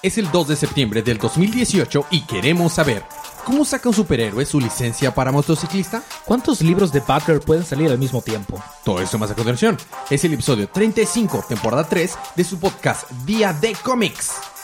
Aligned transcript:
Es 0.00 0.16
el 0.16 0.30
2 0.30 0.46
de 0.48 0.56
septiembre 0.56 1.02
del 1.02 1.18
2018 1.18 2.06
y 2.12 2.20
queremos 2.20 2.74
saber, 2.74 3.02
¿cómo 3.44 3.64
saca 3.64 3.88
un 3.88 3.94
superhéroe 3.96 4.46
su 4.46 4.60
licencia 4.60 5.12
para 5.12 5.32
motociclista? 5.32 6.04
¿Cuántos 6.24 6.60
libros 6.60 6.92
de 6.92 7.00
Batgirl 7.00 7.40
pueden 7.40 7.64
salir 7.64 7.90
al 7.90 7.98
mismo 7.98 8.22
tiempo? 8.22 8.62
Todo 8.84 9.00
esto 9.00 9.18
más 9.18 9.32
a 9.32 9.34
continuación. 9.34 9.76
Es 10.08 10.24
el 10.24 10.34
episodio 10.34 10.68
35, 10.68 11.46
temporada 11.48 11.82
3 11.82 12.16
de 12.36 12.44
su 12.44 12.60
podcast 12.60 13.10
Día 13.26 13.52
de 13.52 13.74
Cómics. 13.82 14.57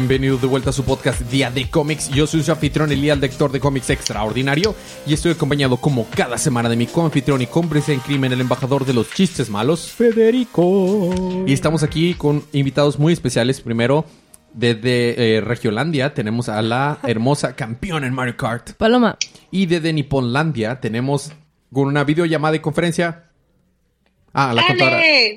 Bienvenidos 0.00 0.40
de 0.40 0.46
vuelta 0.46 0.70
a 0.70 0.72
su 0.72 0.82
podcast 0.82 1.20
Día 1.30 1.50
de 1.50 1.68
Cómics. 1.68 2.08
Yo 2.08 2.26
soy 2.26 2.42
su 2.42 2.50
anfitrión 2.50 2.90
Elías, 2.90 3.18
lector 3.18 3.52
de 3.52 3.60
cómics 3.60 3.90
extraordinario, 3.90 4.74
y 5.06 5.12
estoy 5.12 5.32
acompañado 5.32 5.76
como 5.76 6.06
cada 6.08 6.38
semana 6.38 6.70
de 6.70 6.76
mi 6.76 6.86
coanfitrión 6.86 7.42
y 7.42 7.46
cómplice 7.46 7.92
en 7.92 8.00
crimen, 8.00 8.32
el 8.32 8.40
embajador 8.40 8.86
de 8.86 8.94
los 8.94 9.10
chistes 9.12 9.50
malos, 9.50 9.90
Federico. 9.90 11.44
Y 11.46 11.52
estamos 11.52 11.82
aquí 11.82 12.14
con 12.14 12.42
invitados 12.52 12.98
muy 12.98 13.12
especiales. 13.12 13.60
Primero, 13.60 14.06
desde 14.54 15.36
eh, 15.36 15.40
Regiolandia 15.42 16.14
tenemos 16.14 16.48
a 16.48 16.62
la 16.62 16.98
hermosa 17.02 17.54
campeona 17.54 18.06
en 18.06 18.14
Mario 18.14 18.38
Kart. 18.38 18.70
Paloma. 18.72 19.18
Y 19.50 19.66
desde 19.66 19.92
Niponlandia 19.92 20.80
tenemos 20.80 21.30
con 21.70 21.86
una 21.88 22.04
videollamada 22.04 22.56
y 22.56 22.60
conferencia. 22.60 23.26
Ah, 24.32 24.54
la 24.54 24.62
¡Ale! 24.62 24.68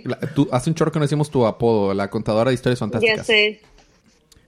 contadora. 0.04 0.22
la- 0.22 0.34
tú- 0.34 0.48
hace 0.54 0.70
un 0.70 0.76
chorro 0.76 0.92
que 0.92 1.00
no 1.00 1.04
decimos 1.06 1.30
tu 1.30 1.46
apodo, 1.46 1.94
la 1.94 2.10
contadora 2.10 2.50
de 2.52 2.56
historias 2.56 2.80
fantásticas. 2.80 3.18
Ya 3.18 3.24
sé. 3.26 3.62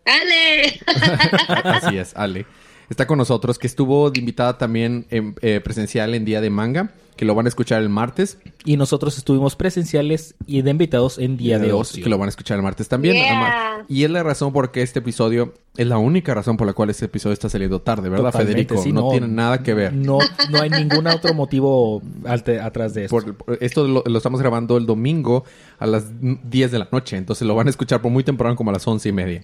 ¡Ale! 0.05 0.79
Así 1.63 1.97
es, 1.97 2.15
Ale. 2.15 2.45
Está 2.89 3.07
con 3.07 3.17
nosotros, 3.17 3.57
que 3.57 3.65
estuvo 3.67 4.11
de 4.11 4.19
invitada 4.19 4.57
también 4.59 5.07
en, 5.09 5.35
eh, 5.41 5.59
presencial 5.59 6.13
en 6.13 6.23
Día 6.23 6.39
de 6.39 6.51
Manga, 6.51 6.91
que 7.17 7.25
lo 7.25 7.33
van 7.33 7.47
a 7.47 7.49
escuchar 7.49 7.81
el 7.81 7.89
martes. 7.89 8.37
Y 8.63 8.77
nosotros 8.77 9.17
estuvimos 9.17 9.55
presenciales 9.55 10.35
y 10.45 10.61
de 10.61 10.69
invitados 10.69 11.17
en 11.17 11.35
Día 11.35 11.57
de 11.57 11.73
Ocio. 11.73 12.03
Que 12.03 12.09
lo 12.11 12.19
van 12.19 12.27
a 12.27 12.29
escuchar 12.29 12.57
el 12.57 12.63
martes 12.63 12.87
también. 12.87 13.15
Yeah. 13.15 13.85
Y 13.87 14.03
es 14.03 14.11
la 14.11 14.21
razón 14.21 14.53
por 14.53 14.71
qué 14.71 14.83
este 14.83 14.99
episodio, 14.99 15.55
es 15.77 15.87
la 15.87 15.97
única 15.97 16.35
razón 16.35 16.57
por 16.57 16.67
la 16.67 16.73
cual 16.73 16.91
este 16.91 17.05
episodio 17.05 17.33
está 17.33 17.49
saliendo 17.49 17.81
tarde, 17.81 18.09
¿verdad, 18.09 18.25
Totalmente, 18.31 18.65
Federico? 18.65 18.83
sí, 18.83 18.91
no, 18.93 19.09
tiene 19.09 19.29
nada 19.29 19.63
que 19.63 19.73
ver. 19.73 19.91
No, 19.93 20.19
no 20.51 20.61
hay 20.61 20.69
ningún 20.69 21.07
otro 21.07 21.33
motivo 21.33 22.03
alte- 22.25 22.59
atrás 22.61 22.93
de 22.93 23.05
esto. 23.05 23.15
Por- 23.19 23.35
por- 23.35 23.57
esto 23.63 23.87
lo, 23.87 24.03
lo 24.05 24.17
estamos 24.17 24.39
grabando 24.39 24.77
el 24.77 24.85
domingo 24.85 25.43
a 25.79 25.87
las 25.87 26.05
10 26.21 26.71
de 26.71 26.77
la 26.79 26.87
noche, 26.91 27.17
entonces 27.17 27.47
lo 27.47 27.55
van 27.55 27.65
a 27.65 27.71
escuchar 27.71 27.99
por 28.03 28.11
muy 28.11 28.23
temprano 28.23 28.55
como 28.55 28.69
a 28.69 28.73
las 28.73 28.87
11 28.87 29.09
y 29.09 29.11
media. 29.11 29.43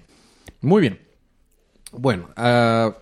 Muy 0.61 0.81
bien. 0.81 0.99
Bueno, 1.91 2.29
ah, 2.37 2.95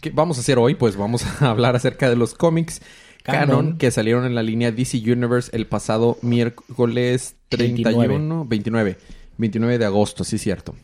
¿qué 0.00 0.10
vamos 0.10 0.38
a 0.38 0.40
hacer 0.40 0.58
hoy? 0.58 0.74
Pues 0.74 0.96
vamos 0.96 1.24
a 1.42 1.50
hablar 1.50 1.74
acerca 1.74 2.08
de 2.08 2.16
los 2.16 2.34
cómics 2.34 2.80
canon, 3.22 3.48
Canon. 3.48 3.78
que 3.78 3.90
salieron 3.90 4.24
en 4.24 4.34
la 4.34 4.42
línea 4.42 4.72
DC 4.72 4.98
Universe 4.98 5.50
el 5.54 5.66
pasado 5.66 6.18
miércoles 6.22 7.36
31, 7.48 8.44
29, 8.46 8.98
29 9.38 9.78
de 9.78 9.84
agosto, 9.84 10.24
sí 10.24 10.38
cierto. 10.38 10.74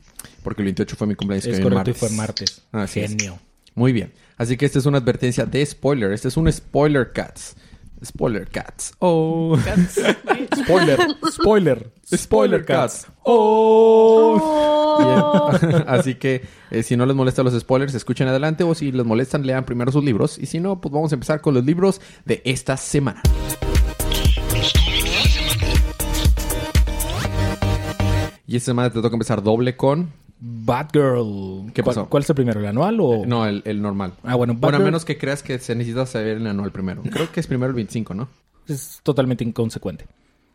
Porque 0.42 0.62
el 0.62 0.66
28 0.66 0.96
fue 0.96 1.06
mi 1.06 1.14
cumpleaños. 1.14 1.44
que 1.44 1.50
es 1.52 1.60
fue 1.60 1.68
el 1.68 1.74
correcto 1.74 1.90
y 1.90 1.92
martes. 1.92 2.08
fue 2.08 2.16
martes. 2.16 2.62
Así 2.72 3.00
es. 3.00 3.10
Genio. 3.10 3.38
Muy 3.74 3.92
bien. 3.92 4.12
Así 4.36 4.56
que 4.56 4.66
esta 4.66 4.78
es 4.78 4.86
una 4.86 4.98
advertencia 4.98 5.44
de 5.46 5.64
spoiler. 5.64 6.12
Este 6.12 6.28
es 6.28 6.36
un 6.36 6.50
spoiler 6.50 7.12
cats. 7.12 7.56
Spoiler 8.04 8.48
cats. 8.48 8.92
Oh. 9.00 9.58
Spoiler, 10.56 10.98
spoiler, 11.32 11.92
Spoiler 12.14 12.64
cats. 12.64 13.06
Oh. 13.30 14.98
Bien. 15.60 15.84
Así 15.86 16.14
que 16.14 16.42
eh, 16.70 16.82
si 16.82 16.96
no 16.96 17.04
les 17.06 17.14
molestan 17.14 17.44
los 17.44 17.58
spoilers, 17.58 17.94
escuchen 17.94 18.26
adelante. 18.28 18.64
O 18.64 18.74
si 18.74 18.90
les 18.90 19.04
molestan, 19.04 19.46
lean 19.46 19.64
primero 19.64 19.92
sus 19.92 20.02
libros. 20.04 20.38
Y 20.38 20.46
si 20.46 20.60
no, 20.60 20.80
pues 20.80 20.92
vamos 20.92 21.12
a 21.12 21.16
empezar 21.16 21.40
con 21.40 21.54
los 21.54 21.64
libros 21.64 22.00
de 22.24 22.40
esta 22.44 22.76
semana. 22.76 23.22
Y 28.46 28.56
esta 28.56 28.66
semana 28.66 28.90
te 28.90 29.00
toca 29.02 29.14
empezar 29.14 29.42
doble 29.42 29.76
con... 29.76 30.10
Batgirl. 30.40 31.72
¿Qué 31.74 31.82
¿Cuál- 31.82 31.94
pasó? 31.96 32.08
¿Cuál, 32.08 32.22
es 32.22 32.30
el 32.30 32.36
primero? 32.36 32.60
¿El 32.60 32.66
anual 32.66 32.98
o...? 33.00 33.26
No, 33.26 33.44
el, 33.44 33.60
el 33.66 33.82
normal. 33.82 34.14
Ah, 34.22 34.36
bueno, 34.36 34.54
Bueno, 34.54 34.76
a 34.78 34.80
Batgirl- 34.80 34.84
menos 34.84 35.04
que 35.04 35.18
creas 35.18 35.42
que 35.42 35.58
se 35.58 35.74
necesita 35.74 36.06
saber 36.06 36.38
el 36.38 36.46
anual 36.46 36.70
primero. 36.72 37.02
Creo 37.02 37.30
que 37.30 37.40
es 37.40 37.46
primero 37.46 37.68
el 37.68 37.74
25, 37.74 38.14
¿no? 38.14 38.28
Es 38.66 39.00
totalmente 39.02 39.44
inconsecuente. 39.44 40.06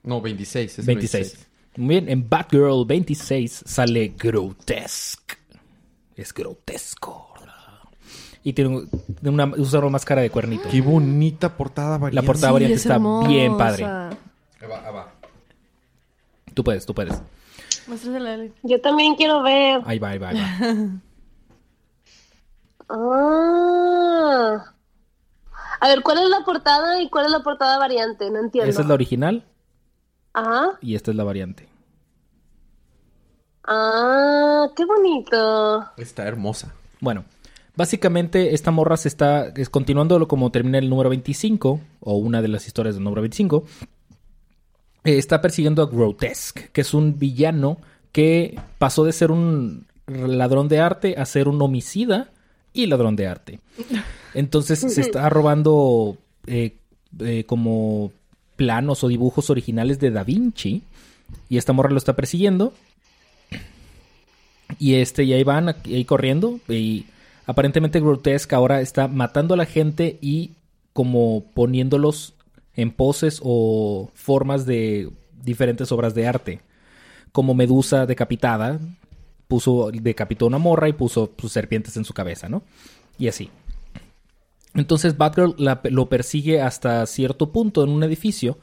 No, 0.03 0.21
26. 0.21 0.71
Es 0.71 0.79
el 0.79 0.85
26. 0.85 1.47
Muy 1.77 1.87
bien, 1.95 2.09
en 2.09 2.29
Batgirl 2.29 2.85
26 2.85 3.63
sale 3.65 4.13
Grotesque. 4.17 5.35
Es 6.15 6.33
grotesco. 6.33 7.29
Y 8.43 8.51
tiene 8.53 8.75
un- 8.75 8.89
tiene 8.89 9.29
una, 9.29 9.45
usa 9.57 9.79
una 9.79 9.89
máscara 9.89 10.21
de 10.21 10.29
cuernito. 10.29 10.67
Qué 10.69 10.81
bonita 10.81 11.55
portada 11.55 11.97
variante. 11.97 12.15
La 12.15 12.21
portada 12.25 12.47
Sí, 12.49 12.53
variante 12.53 12.75
es 12.75 12.81
está 12.81 12.95
hermosa. 12.95 13.27
bien 13.29 13.57
padre. 13.57 13.83
Ahí 13.85 14.67
va, 14.69 14.87
ahí 14.87 14.93
va. 14.93 15.11
Tú 16.53 16.63
puedes, 16.63 16.85
tú 16.85 16.93
puedes. 16.93 17.19
Yo 18.63 18.79
también 18.81 19.15
quiero 19.15 19.41
ver. 19.41 19.81
Ahí 19.85 19.97
va, 19.97 20.09
ahí 20.09 20.17
va, 20.19 20.29
ahí 20.29 20.37
va. 20.39 20.99
Ah. 22.89 24.73
A 25.79 25.87
ver, 25.87 26.01
¿cuál 26.03 26.19
es 26.19 26.29
la 26.29 26.43
portada 26.45 27.01
y 27.01 27.09
cuál 27.09 27.25
es 27.25 27.31
la 27.31 27.41
portada 27.41 27.77
variante? 27.79 28.29
No 28.29 28.39
entiendo. 28.39 28.69
Esa 28.69 28.81
es 28.81 28.87
la 28.87 28.93
original 28.93 29.43
Ajá. 30.33 30.77
y 30.81 30.95
esta 30.95 31.11
es 31.11 31.17
la 31.17 31.23
variante. 31.23 31.67
Ah, 33.65 34.67
qué 34.75 34.85
bonito. 34.85 35.85
Está 35.97 36.23
hermosa. 36.27 36.73
Bueno, 36.99 37.23
básicamente 37.75 38.53
esta 38.53 38.71
morra 38.71 38.97
se 38.97 39.07
está, 39.07 39.47
es 39.55 39.69
continuando 39.69 40.19
lo 40.19 40.27
como 40.27 40.51
termina 40.51 40.79
el 40.79 40.89
número 40.89 41.09
25, 41.09 41.79
o 42.01 42.15
una 42.15 42.41
de 42.41 42.47
las 42.49 42.67
historias 42.67 42.95
del 42.95 43.03
número 43.03 43.21
25, 43.21 43.63
eh, 45.03 45.17
está 45.17 45.41
persiguiendo 45.41 45.81
a 45.81 45.87
Grotesque, 45.87 46.69
que 46.71 46.81
es 46.81 46.93
un 46.93 47.17
villano 47.17 47.77
que 48.11 48.59
pasó 48.77 49.05
de 49.05 49.11
ser 49.11 49.31
un 49.31 49.85
ladrón 50.07 50.67
de 50.67 50.79
arte 50.79 51.15
a 51.17 51.25
ser 51.25 51.47
un 51.47 51.61
homicida 51.61 52.31
y 52.73 52.87
ladrón 52.87 53.15
de 53.15 53.27
arte. 53.27 53.59
Entonces 54.33 54.79
se 54.79 55.01
está 55.01 55.29
robando 55.29 56.17
eh, 56.47 56.77
eh, 57.19 57.45
como 57.45 58.11
planos 58.63 59.03
o 59.03 59.07
dibujos 59.07 59.49
originales 59.49 59.99
de 59.99 60.11
Da 60.11 60.23
Vinci 60.23 60.81
y 61.49 61.57
esta 61.57 61.73
morra 61.73 61.91
lo 61.91 61.97
está 61.97 62.15
persiguiendo 62.15 62.73
y 64.79 64.95
este, 64.95 65.23
y 65.23 65.33
ahí 65.33 65.43
van, 65.43 65.69
ahí 65.69 66.05
corriendo. 66.05 66.59
Y 66.69 67.05
aparentemente 67.45 67.99
Grotesque 67.99 68.55
ahora 68.55 68.81
está 68.81 69.07
matando 69.07 69.53
a 69.53 69.57
la 69.57 69.65
gente 69.65 70.17
y 70.21 70.51
como 70.93 71.43
poniéndolos 71.53 72.33
en 72.75 72.91
poses 72.91 73.39
o 73.43 74.11
formas 74.13 74.65
de 74.65 75.09
diferentes 75.43 75.91
obras 75.91 76.15
de 76.15 76.27
arte. 76.27 76.61
Como 77.31 77.53
Medusa 77.53 78.05
decapitada, 78.05 78.79
puso, 79.47 79.91
decapitó 79.91 80.45
una 80.47 80.59
morra 80.59 80.89
y 80.89 80.93
puso 80.93 81.31
sus 81.37 81.51
serpientes 81.51 81.97
en 81.97 82.05
su 82.05 82.13
cabeza, 82.13 82.49
¿no? 82.49 82.63
Y 83.17 83.27
así. 83.27 83.49
Entonces 84.75 85.17
Batgirl 85.17 85.55
lo 85.57 86.09
persigue 86.09 86.61
hasta 86.61 87.05
cierto 87.05 87.51
punto 87.51 87.83
en 87.83 87.89
un 87.89 88.03
edificio 88.03 88.57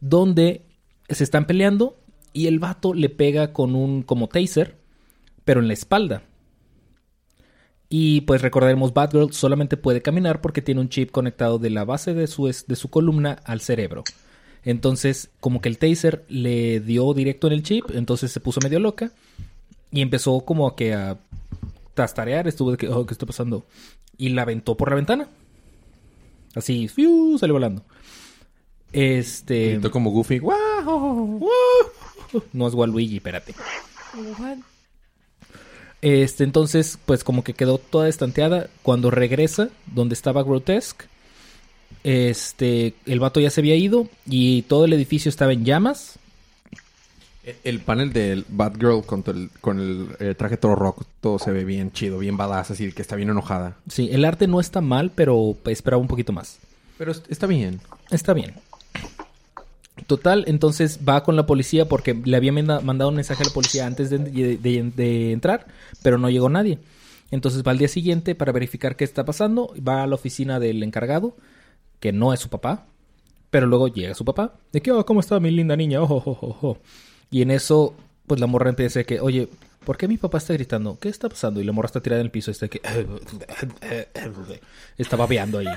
donde 0.00 0.62
se 1.08 1.24
están 1.24 1.46
peleando 1.46 1.98
y 2.32 2.46
el 2.46 2.58
vato 2.58 2.94
le 2.94 3.08
pega 3.08 3.52
con 3.52 3.74
un 3.74 4.02
como 4.02 4.28
taser, 4.28 4.78
pero 5.44 5.60
en 5.60 5.68
la 5.68 5.74
espalda. 5.74 6.22
Y 7.88 8.22
pues 8.22 8.40
recordaremos, 8.40 8.94
Batgirl 8.94 9.32
solamente 9.32 9.76
puede 9.76 10.00
caminar 10.00 10.40
porque 10.40 10.62
tiene 10.62 10.80
un 10.80 10.88
chip 10.88 11.10
conectado 11.10 11.58
de 11.58 11.70
la 11.70 11.84
base 11.84 12.14
de 12.14 12.28
su, 12.28 12.46
de 12.46 12.76
su 12.76 12.88
columna 12.88 13.38
al 13.44 13.60
cerebro. 13.60 14.04
Entonces, 14.62 15.30
como 15.40 15.60
que 15.60 15.68
el 15.68 15.78
taser 15.78 16.24
le 16.28 16.80
dio 16.80 17.12
directo 17.14 17.48
en 17.48 17.54
el 17.54 17.62
chip, 17.62 17.90
entonces 17.92 18.30
se 18.30 18.40
puso 18.40 18.60
medio 18.60 18.78
loca 18.78 19.10
y 19.90 20.02
empezó 20.02 20.40
como 20.40 20.76
que 20.76 20.94
a 20.94 21.18
tastarear, 21.94 22.46
estuvo 22.46 22.70
de 22.70 22.76
que, 22.76 22.88
oh, 22.88 23.06
¿qué 23.06 23.14
está 23.14 23.26
pasando? 23.26 23.66
Y 24.16 24.28
la 24.30 24.42
aventó 24.42 24.76
por 24.76 24.90
la 24.90 24.96
ventana. 24.96 25.28
Así, 26.54 26.88
¡fiu! 26.88 27.38
salió 27.38 27.54
volando. 27.54 27.84
Este... 28.92 29.72
Gritó 29.72 29.90
como 29.90 30.10
Goofy. 30.10 30.40
¡Wow! 30.40 31.48
No 32.52 32.68
es 32.68 32.74
Waluigi, 32.74 33.16
espérate. 33.16 33.54
Este, 36.00 36.44
entonces, 36.44 36.98
pues 37.04 37.24
como 37.24 37.44
que 37.44 37.54
quedó 37.54 37.78
toda 37.78 38.08
estanteada. 38.08 38.68
Cuando 38.82 39.10
regresa, 39.10 39.70
donde 39.86 40.14
estaba 40.14 40.42
Grotesque, 40.42 41.06
este, 42.04 42.94
el 43.06 43.20
vato 43.20 43.40
ya 43.40 43.50
se 43.50 43.60
había 43.60 43.74
ido 43.74 44.08
y 44.26 44.62
todo 44.62 44.84
el 44.84 44.92
edificio 44.92 45.28
estaba 45.28 45.52
en 45.52 45.64
llamas. 45.64 46.19
El 47.64 47.80
panel 47.80 48.12
del 48.12 48.44
Batgirl 48.48 49.02
con 49.06 49.24
el, 49.26 49.50
con 49.62 49.80
el 49.80 50.08
eh, 50.20 50.34
traje 50.34 50.58
todo 50.58 50.74
rock, 50.74 51.04
todo 51.22 51.38
se 51.38 51.50
ve 51.50 51.64
bien 51.64 51.90
chido, 51.90 52.18
bien 52.18 52.36
badass, 52.36 52.70
así 52.72 52.92
que 52.92 53.00
está 53.00 53.16
bien 53.16 53.30
enojada. 53.30 53.76
Sí, 53.88 54.10
el 54.12 54.24
arte 54.26 54.46
no 54.46 54.60
está 54.60 54.80
mal, 54.82 55.10
pero 55.14 55.56
esperaba 55.64 56.00
un 56.02 56.08
poquito 56.08 56.32
más. 56.34 56.58
Pero 56.98 57.12
est- 57.12 57.30
está 57.30 57.46
bien. 57.46 57.80
Está 58.10 58.34
bien. 58.34 58.54
Total, 60.06 60.44
entonces 60.48 61.00
va 61.06 61.22
con 61.22 61.36
la 61.36 61.46
policía 61.46 61.86
porque 61.88 62.14
le 62.14 62.36
había 62.36 62.52
manda- 62.52 62.80
mandado 62.80 63.10
un 63.10 63.16
mensaje 63.16 63.42
a 63.42 63.46
la 63.46 63.52
policía 63.52 63.86
antes 63.86 64.10
de, 64.10 64.18
de- 64.18 64.56
de- 64.58 64.92
de 64.94 65.32
entrar, 65.32 65.66
pero 66.02 66.18
no 66.18 66.28
llegó 66.30 66.48
nadie. 66.48 66.78
Entonces 67.30 67.62
va 67.66 67.70
al 67.70 67.78
día 67.78 67.88
siguiente 67.88 68.34
para 68.34 68.52
verificar 68.52 68.96
qué 68.96 69.04
está 69.04 69.24
pasando, 69.24 69.72
va 69.86 70.02
a 70.02 70.06
la 70.06 70.14
oficina 70.16 70.58
del 70.58 70.82
encargado, 70.82 71.36
que 72.00 72.12
no 72.12 72.32
es 72.32 72.40
su 72.40 72.48
papá, 72.48 72.86
pero 73.50 73.66
luego 73.66 73.88
llega 73.88 74.14
su 74.14 74.24
papá, 74.24 74.54
de 74.72 74.80
que, 74.82 74.90
oh, 74.90 75.04
¿cómo 75.06 75.20
está 75.20 75.38
mi 75.40 75.50
linda 75.50 75.76
niña? 75.76 76.02
Oh, 76.02 76.06
oh, 76.06 76.22
oh, 76.26 76.38
oh, 76.42 76.58
oh". 76.68 76.78
Y 77.30 77.42
en 77.42 77.50
eso, 77.50 77.94
pues 78.26 78.40
la 78.40 78.46
morra 78.46 78.70
empieza 78.70 79.00
de 79.00 79.04
que, 79.04 79.20
oye, 79.20 79.48
¿por 79.84 79.96
qué 79.96 80.08
mi 80.08 80.16
papá 80.16 80.38
está 80.38 80.52
gritando? 80.52 80.98
¿Qué 80.98 81.08
está 81.08 81.28
pasando? 81.28 81.60
Y 81.60 81.64
la 81.64 81.72
morra 81.72 81.86
está 81.86 82.00
tirada 82.00 82.20
en 82.20 82.26
el 82.26 82.30
piso, 82.30 82.50
está 82.50 82.66
de 82.66 82.70
que... 82.70 82.80
está 84.98 85.16
babeando 85.16 85.58
ahí. 85.58 85.68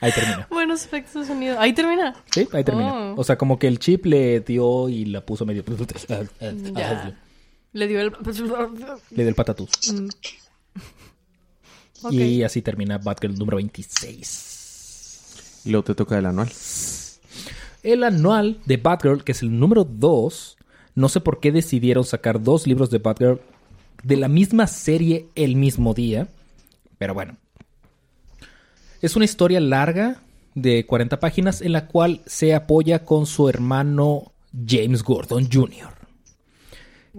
Ahí 0.00 0.12
termina. 0.12 0.46
Buenos 0.50 0.84
efectos 0.84 1.22
de 1.22 1.34
sonido. 1.34 1.58
Ahí 1.58 1.72
termina. 1.72 2.14
Sí, 2.30 2.48
ahí 2.52 2.64
termina. 2.64 2.92
Oh. 2.92 3.20
O 3.20 3.24
sea, 3.24 3.36
como 3.36 3.58
que 3.58 3.66
el 3.66 3.78
chip 3.78 4.06
le 4.06 4.40
dio 4.40 4.88
y 4.88 5.06
la 5.06 5.20
puso 5.20 5.44
medio... 5.44 5.64
Ya. 6.74 7.16
Le 7.72 7.86
dio 7.86 8.00
el. 8.00 8.12
Le 9.10 9.22
dio 9.22 9.28
el 9.28 9.34
patatús. 9.34 9.70
Ok. 12.02 12.12
Y 12.12 12.42
así 12.44 12.62
termina 12.62 12.98
Batgirl 12.98 13.36
número 13.36 13.56
26. 13.56 15.62
Y 15.64 15.70
luego 15.70 15.84
te 15.84 15.94
toca 15.94 16.18
el 16.18 16.26
anual. 16.26 16.50
El 17.82 18.04
anual 18.04 18.60
de 18.64 18.76
Batgirl, 18.76 19.24
que 19.24 19.32
es 19.32 19.42
el 19.42 19.58
número 19.58 19.84
2, 19.84 20.57
no 20.98 21.08
sé 21.08 21.20
por 21.20 21.38
qué 21.38 21.52
decidieron 21.52 22.04
sacar 22.04 22.42
dos 22.42 22.66
libros 22.66 22.90
de 22.90 22.98
Batgirl 22.98 23.40
de 24.02 24.16
la 24.16 24.26
misma 24.26 24.66
serie 24.66 25.26
el 25.36 25.54
mismo 25.54 25.94
día. 25.94 26.26
Pero 26.98 27.14
bueno. 27.14 27.36
Es 29.00 29.14
una 29.14 29.24
historia 29.24 29.60
larga 29.60 30.20
de 30.56 30.84
40 30.86 31.20
páginas 31.20 31.62
en 31.62 31.72
la 31.72 31.86
cual 31.86 32.20
se 32.26 32.52
apoya 32.52 33.04
con 33.04 33.26
su 33.26 33.48
hermano 33.48 34.32
James 34.66 35.04
Gordon 35.04 35.48
Jr. 35.50 35.94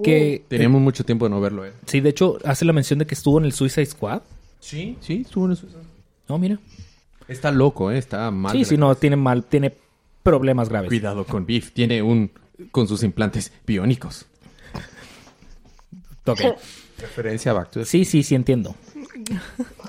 Que 0.03 0.43
Teníamos 0.49 0.81
mucho 0.81 1.05
tiempo 1.05 1.25
de 1.25 1.29
no 1.29 1.39
verlo, 1.39 1.65
¿eh? 1.65 1.71
sí, 1.85 2.01
de 2.01 2.09
hecho, 2.09 2.37
hace 2.43 2.65
la 2.65 2.73
mención 2.73 2.99
de 2.99 3.05
que 3.05 3.15
estuvo 3.15 3.39
en 3.39 3.45
el 3.45 3.53
Suicide 3.53 3.85
Squad. 3.85 4.21
Sí, 4.59 4.97
sí, 4.99 5.23
estuvo 5.25 5.45
en 5.45 5.53
eso. 5.53 5.67
No, 6.27 6.37
mira. 6.37 6.59
Está 7.29 7.49
loco, 7.49 7.91
¿eh? 7.91 7.97
Está 7.97 8.29
mal. 8.29 8.51
Sí, 8.51 8.65
sí, 8.65 8.77
no, 8.77 8.93
tiene 8.95 9.15
mal, 9.15 9.45
tiene 9.45 9.73
problemas 10.21 10.67
graves. 10.67 10.89
Cuidado 10.89 11.25
con 11.25 11.45
Beef. 11.45 11.71
Tiene 11.71 12.01
un... 12.01 12.29
Con 12.71 12.87
sus 12.87 13.03
implantes 13.03 13.51
biónicos. 13.65 14.25
Ok. 16.25 16.41
Referencia 16.99 17.51
a 17.51 17.53
Back 17.53 17.71
to 17.71 17.79
the... 17.79 17.85
Sí, 17.85 18.03
sí, 18.05 18.23
sí 18.23 18.35
entiendo. 18.35 18.75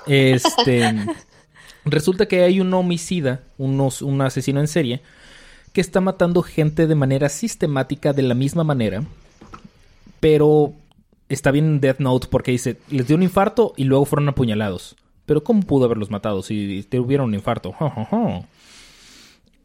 Este. 0.07 1.05
Resulta 1.83 2.27
que 2.27 2.43
hay 2.43 2.59
un 2.59 2.73
homicida, 2.73 3.41
unos, 3.57 4.01
un 4.01 4.21
asesino 4.21 4.59
en 4.59 4.67
serie, 4.67 5.01
que 5.73 5.81
está 5.81 5.99
matando 5.99 6.43
gente 6.43 6.87
de 6.87 6.95
manera 6.95 7.27
sistemática 7.29 8.13
de 8.13 8.21
la 8.21 8.35
misma 8.35 8.63
manera. 8.63 9.03
Pero 10.19 10.73
está 11.27 11.51
bien 11.51 11.65
en 11.65 11.81
Death 11.81 11.99
Note 11.99 12.27
porque 12.29 12.51
dice, 12.51 12.77
les 12.89 13.07
dio 13.07 13.15
un 13.15 13.23
infarto 13.23 13.73
y 13.77 13.85
luego 13.85 14.05
fueron 14.05 14.29
apuñalados. 14.29 14.95
Pero 15.25 15.43
¿cómo 15.43 15.61
pudo 15.61 15.85
haberlos 15.85 16.11
matado 16.11 16.43
si 16.43 16.83
tuvieron 16.83 17.29
un 17.29 17.35
infarto? 17.35 17.73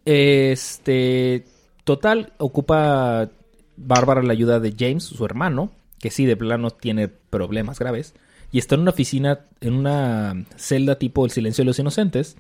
Este, 0.08 1.44
total, 1.86 2.32
ocupa 2.38 3.30
Bárbara 3.76 4.22
la 4.24 4.32
ayuda 4.32 4.58
de 4.58 4.74
James, 4.76 5.04
su 5.04 5.24
hermano, 5.24 5.70
que 6.00 6.10
sí, 6.10 6.26
de 6.26 6.36
plano 6.36 6.72
tiene 6.72 7.06
problemas 7.06 7.78
graves, 7.78 8.12
y 8.50 8.58
está 8.58 8.74
en 8.74 8.80
una 8.82 8.90
oficina, 8.90 9.46
en 9.60 9.74
una 9.74 10.44
celda 10.56 10.98
tipo 10.98 11.24
El 11.24 11.30
Silencio 11.30 11.62
de 11.62 11.66
los 11.66 11.78
Inocentes, 11.78 12.36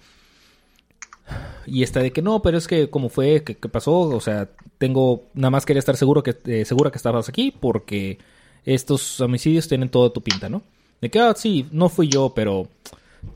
y 1.64 1.84
está 1.84 2.00
de 2.00 2.12
que 2.12 2.22
no, 2.22 2.42
pero 2.42 2.58
es 2.58 2.66
que 2.66 2.90
como 2.90 3.08
fue, 3.08 3.44
que, 3.44 3.54
pasó, 3.68 4.00
o 4.00 4.20
sea, 4.20 4.50
tengo, 4.78 5.28
nada 5.32 5.50
más 5.50 5.64
quería 5.64 5.78
estar 5.78 5.96
seguro 5.96 6.24
que, 6.24 6.36
eh, 6.46 6.64
segura 6.64 6.90
que 6.90 6.98
estabas 6.98 7.28
aquí, 7.28 7.52
porque 7.52 8.18
estos 8.64 9.20
homicidios 9.20 9.68
tienen 9.68 9.90
toda 9.90 10.10
tu 10.10 10.22
pinta, 10.22 10.48
¿no? 10.48 10.62
De 11.00 11.08
que, 11.08 11.20
ah, 11.20 11.34
sí, 11.36 11.68
no 11.70 11.88
fui 11.88 12.08
yo, 12.08 12.32
pero 12.34 12.68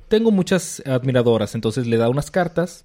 tengo 0.09 0.33
muchas 0.33 0.83
admiradoras, 0.85 1.55
entonces 1.55 1.87
le 1.87 1.99
da 1.99 2.09
unas 2.09 2.33
cartas 2.33 2.85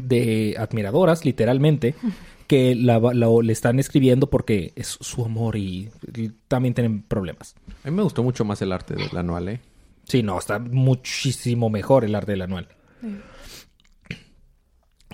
de 0.00 0.54
admiradoras, 0.58 1.24
literalmente, 1.24 1.94
que 2.46 2.74
la, 2.74 2.98
la- 2.98 3.28
le 3.42 3.52
están 3.52 3.78
escribiendo 3.78 4.28
porque 4.28 4.72
es 4.76 4.98
su 5.00 5.24
amor 5.24 5.56
y, 5.56 5.90
y 6.16 6.30
también 6.48 6.74
tienen 6.74 7.02
problemas. 7.02 7.54
A 7.84 7.90
mí 7.90 7.96
me 7.96 8.02
gustó 8.02 8.22
mucho 8.22 8.44
más 8.44 8.60
el 8.62 8.72
arte 8.72 8.94
del 8.94 9.16
anual, 9.16 9.48
¿eh? 9.48 9.60
Sí, 10.04 10.22
no, 10.22 10.38
está 10.38 10.58
muchísimo 10.58 11.70
mejor 11.70 12.04
el 12.04 12.14
arte 12.14 12.32
del 12.32 12.42
anual. 12.42 12.68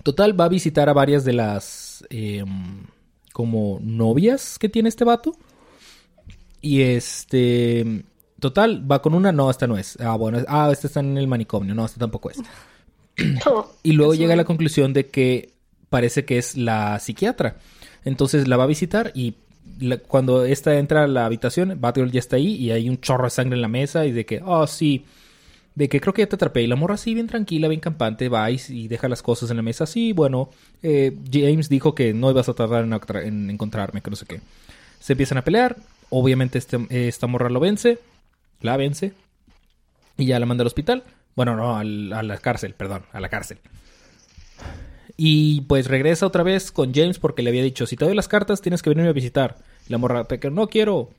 Total, 0.03 0.39
va 0.39 0.45
a 0.47 0.49
visitar 0.49 0.89
a 0.89 0.93
varias 0.93 1.25
de 1.25 1.33
las 1.33 2.05
em, 2.11 2.85
como 3.33 3.79
novias 3.83 4.59
que 4.59 4.69
tiene 4.69 4.89
este 4.89 5.05
vato. 5.05 5.33
Y 6.61 6.83
este... 6.83 8.05
Total, 8.41 8.89
va 8.91 9.03
con 9.03 9.15
una, 9.15 9.33
no, 9.33 9.51
esta 9.51 9.67
no 9.67 9.77
es. 9.77 9.99
Ah, 10.01 10.15
bueno, 10.17 10.39
ah, 10.47 10.71
esta 10.73 10.87
está 10.87 11.01
en 11.01 11.19
el 11.19 11.27
manicomio, 11.27 11.75
no, 11.75 11.85
esta 11.85 11.99
tampoco 11.99 12.31
es. 12.31 12.39
Y 13.83 13.93
luego 13.93 14.15
llega 14.15 14.35
a 14.35 14.37
la 14.37 14.45
conclusión 14.45 14.93
de 14.93 15.07
que 15.07 15.51
parece 15.91 16.25
que 16.25 16.39
es 16.39 16.57
la 16.57 16.99
psiquiatra. 17.01 17.57
Entonces 18.05 18.49
la 18.49 18.57
va 18.57 18.65
a 18.65 18.69
visitar 18.69 19.13
y 19.15 19.35
la- 19.81 19.99
cuando 19.99 20.45
esta 20.45 20.79
entra 20.79 21.05
a 21.05 21.09
la 21.09 21.27
habitación, 21.27 21.79
Batgirl 21.81 22.11
ya 22.11 22.21
está 22.21 22.37
ahí 22.37 22.55
y 22.55 22.71
hay 22.71 22.89
un 22.89 23.01
chorro 23.01 23.25
de 23.25 23.31
sangre 23.31 23.57
en 23.57 23.63
la 23.63 23.69
mesa 23.69 24.07
y 24.07 24.13
de 24.13 24.25
que, 24.25 24.41
oh 24.45 24.67
sí, 24.67 25.05
de 25.75 25.89
que 25.89 26.01
creo 26.01 26.13
que 26.13 26.23
ya 26.23 26.29
te 26.29 26.37
atrapé. 26.37 26.63
Y 26.63 26.67
la 26.67 26.77
morra 26.77 26.95
así, 26.95 27.15
bien 27.15 27.27
tranquila, 27.27 27.69
bien 27.69 27.81
campante, 27.81 28.29
va 28.29 28.51
y, 28.51 28.61
y 28.69 28.89
deja 28.89 29.09
las 29.09 29.23
cosas 29.23 29.51
en 29.51 29.57
la 29.57 29.63
mesa. 29.63 29.87
Sí, 29.87 30.13
bueno, 30.13 30.51
eh, 30.83 31.17
James 31.33 31.69
dijo 31.69 31.95
que 31.95 32.13
no 32.15 32.31
ibas 32.31 32.49
a 32.49 32.55
tardar 32.55 32.85
en 33.25 33.51
encontrarme, 33.51 34.01
que 34.01 34.11
no 34.11 34.17
sé 34.17 34.27
qué. 34.27 34.41
Se 35.01 35.13
empiezan 35.13 35.39
a 35.39 35.45
pelear. 35.45 35.77
Obviamente 36.11 36.59
este, 36.59 36.79
esta 36.91 37.27
morra 37.27 37.49
lo 37.51 37.61
vence. 37.61 37.99
La 38.61 38.77
vence. 38.77 39.13
Y 40.17 40.27
ya 40.27 40.41
la 40.41 40.47
manda 40.47 40.63
al 40.63 40.67
hospital. 40.67 41.05
Bueno, 41.39 41.55
no, 41.55 41.77
al- 41.77 42.13
a 42.13 42.25
la 42.25 42.37
cárcel, 42.39 42.75
perdón, 42.75 43.05
a 43.13 43.21
la 43.21 43.29
cárcel. 43.29 43.59
Y 45.17 45.61
pues 45.63 45.87
regresa 45.87 46.27
otra 46.27 46.43
vez 46.43 46.73
con 46.73 46.93
James 46.93 47.21
porque 47.21 47.45
le 47.45 47.51
había 47.51 47.63
dicho, 47.63 47.87
si 47.87 47.95
te 47.95 48.05
doy 48.05 48.17
las 48.17 48.27
cartas 48.27 48.61
tienes 48.61 48.83
que 48.83 48.91
venirme 48.91 49.11
a 49.11 49.13
visitar. 49.13 49.57
Y 49.89 49.93
la 49.93 49.99
morra, 49.99 50.25
que 50.27 50.51
no 50.51 50.67
quiero, 50.67 51.11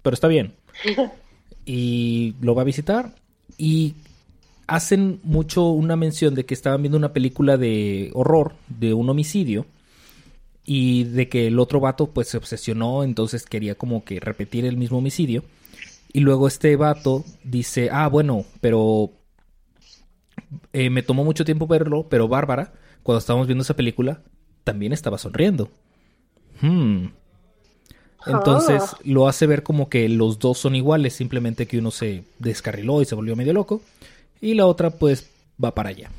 pero 0.00 0.14
está 0.14 0.28
bien. 0.28 0.54
y 1.66 2.34
lo 2.40 2.54
va 2.54 2.62
a 2.62 2.64
visitar 2.64 3.16
y 3.58 3.96
hacen 4.66 5.20
mucho 5.24 5.68
una 5.68 5.94
mención 5.94 6.34
de 6.34 6.46
que 6.46 6.54
estaban 6.54 6.80
viendo 6.80 6.96
una 6.96 7.12
película 7.12 7.58
de 7.58 8.10
horror, 8.14 8.54
de 8.68 8.94
un 8.94 9.10
homicidio. 9.10 9.66
Y 10.64 11.04
de 11.04 11.28
que 11.28 11.48
el 11.48 11.58
otro 11.58 11.80
vato 11.80 12.06
pues 12.14 12.28
se 12.28 12.38
obsesionó, 12.38 13.04
entonces 13.04 13.44
quería 13.44 13.74
como 13.74 14.04
que 14.04 14.20
repetir 14.20 14.64
el 14.64 14.78
mismo 14.78 14.96
homicidio. 14.98 15.44
Y 16.14 16.20
luego 16.20 16.48
este 16.48 16.74
vato 16.76 17.26
dice, 17.44 17.90
ah, 17.92 18.08
bueno, 18.08 18.46
pero 18.62 19.10
eh, 20.72 20.90
me 20.90 21.02
tomó 21.02 21.24
mucho 21.24 21.44
tiempo 21.44 21.66
verlo, 21.66 22.06
pero 22.08 22.28
Bárbara, 22.28 22.72
cuando 23.02 23.18
estábamos 23.18 23.46
viendo 23.46 23.62
esa 23.62 23.74
película, 23.76 24.20
también 24.64 24.92
estaba 24.92 25.18
sonriendo. 25.18 25.70
Hmm. 26.60 27.06
Entonces 28.26 28.82
Ah. 28.82 28.98
lo 29.04 29.28
hace 29.28 29.46
ver 29.46 29.62
como 29.62 29.88
que 29.88 30.08
los 30.08 30.38
dos 30.40 30.58
son 30.58 30.74
iguales, 30.74 31.12
simplemente 31.14 31.66
que 31.66 31.78
uno 31.78 31.90
se 31.92 32.24
descarriló 32.38 33.00
y 33.00 33.04
se 33.04 33.14
volvió 33.14 33.36
medio 33.36 33.52
loco, 33.52 33.82
y 34.40 34.54
la 34.54 34.66
otra 34.66 34.90
pues 34.90 35.28
va 35.62 35.74
para 35.74 35.90
allá. 35.90 36.10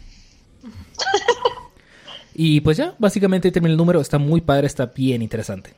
y 2.34 2.62
pues 2.62 2.78
ya, 2.78 2.96
básicamente 3.00 3.52
termina 3.52 3.72
el 3.72 3.78
número, 3.78 4.00
está 4.00 4.18
muy 4.20 4.42
padre, 4.42 4.68
está 4.68 4.86
bien 4.88 5.22
interesante. 5.22 5.74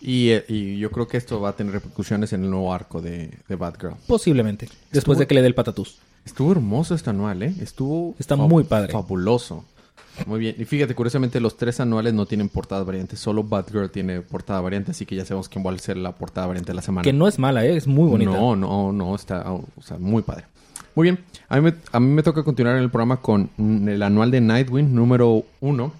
Y, 0.00 0.30
eh, 0.30 0.44
y 0.48 0.78
yo 0.78 0.90
creo 0.92 1.08
que 1.08 1.16
esto 1.16 1.40
va 1.40 1.50
a 1.50 1.56
tener 1.56 1.72
repercusiones 1.72 2.32
en 2.32 2.44
el 2.44 2.50
nuevo 2.50 2.72
arco 2.72 3.02
de, 3.02 3.36
de 3.48 3.56
Batgirl. 3.56 3.94
Posiblemente, 4.06 4.66
después 4.92 5.16
Estuvo- 5.16 5.18
de 5.18 5.26
que 5.26 5.34
le 5.34 5.40
dé 5.42 5.48
el 5.48 5.54
patatús. 5.54 5.98
Estuvo 6.28 6.52
hermoso 6.52 6.94
este 6.94 7.08
anual, 7.08 7.42
¿eh? 7.42 7.54
Estuvo... 7.60 8.14
Está 8.18 8.36
muy 8.36 8.62
padre. 8.64 8.92
Fabuloso. 8.92 9.64
Muy 10.26 10.38
bien. 10.40 10.56
Y 10.58 10.66
fíjate, 10.66 10.94
curiosamente, 10.94 11.40
los 11.40 11.56
tres 11.56 11.80
anuales 11.80 12.12
no 12.12 12.26
tienen 12.26 12.50
portada 12.50 12.82
variante. 12.84 13.16
Solo 13.16 13.44
Batgirl 13.44 13.90
tiene 13.90 14.20
portada 14.20 14.60
variante, 14.60 14.90
así 14.90 15.06
que 15.06 15.16
ya 15.16 15.24
sabemos 15.24 15.48
quién 15.48 15.64
va 15.64 15.72
a 15.72 15.78
ser 15.78 15.96
la 15.96 16.12
portada 16.12 16.46
variante 16.46 16.72
de 16.72 16.76
la 16.76 16.82
semana. 16.82 17.02
Que 17.02 17.14
no 17.14 17.26
es 17.28 17.38
mala, 17.38 17.64
¿eh? 17.64 17.74
es 17.76 17.86
muy 17.86 18.08
bonita. 18.10 18.32
No, 18.32 18.56
no, 18.56 18.92
no, 18.92 19.14
está 19.14 19.50
o 19.50 19.64
sea, 19.82 19.96
muy 19.96 20.22
padre. 20.22 20.44
Muy 20.94 21.04
bien, 21.04 21.18
a 21.48 21.56
mí, 21.56 21.62
me, 21.62 21.74
a 21.92 22.00
mí 22.00 22.08
me 22.08 22.22
toca 22.22 22.42
continuar 22.42 22.76
en 22.76 22.82
el 22.82 22.90
programa 22.90 23.22
con 23.22 23.48
el 23.58 24.02
anual 24.02 24.30
de 24.30 24.42
Nightwing 24.42 24.94
número 24.94 25.44
uno, 25.60 25.92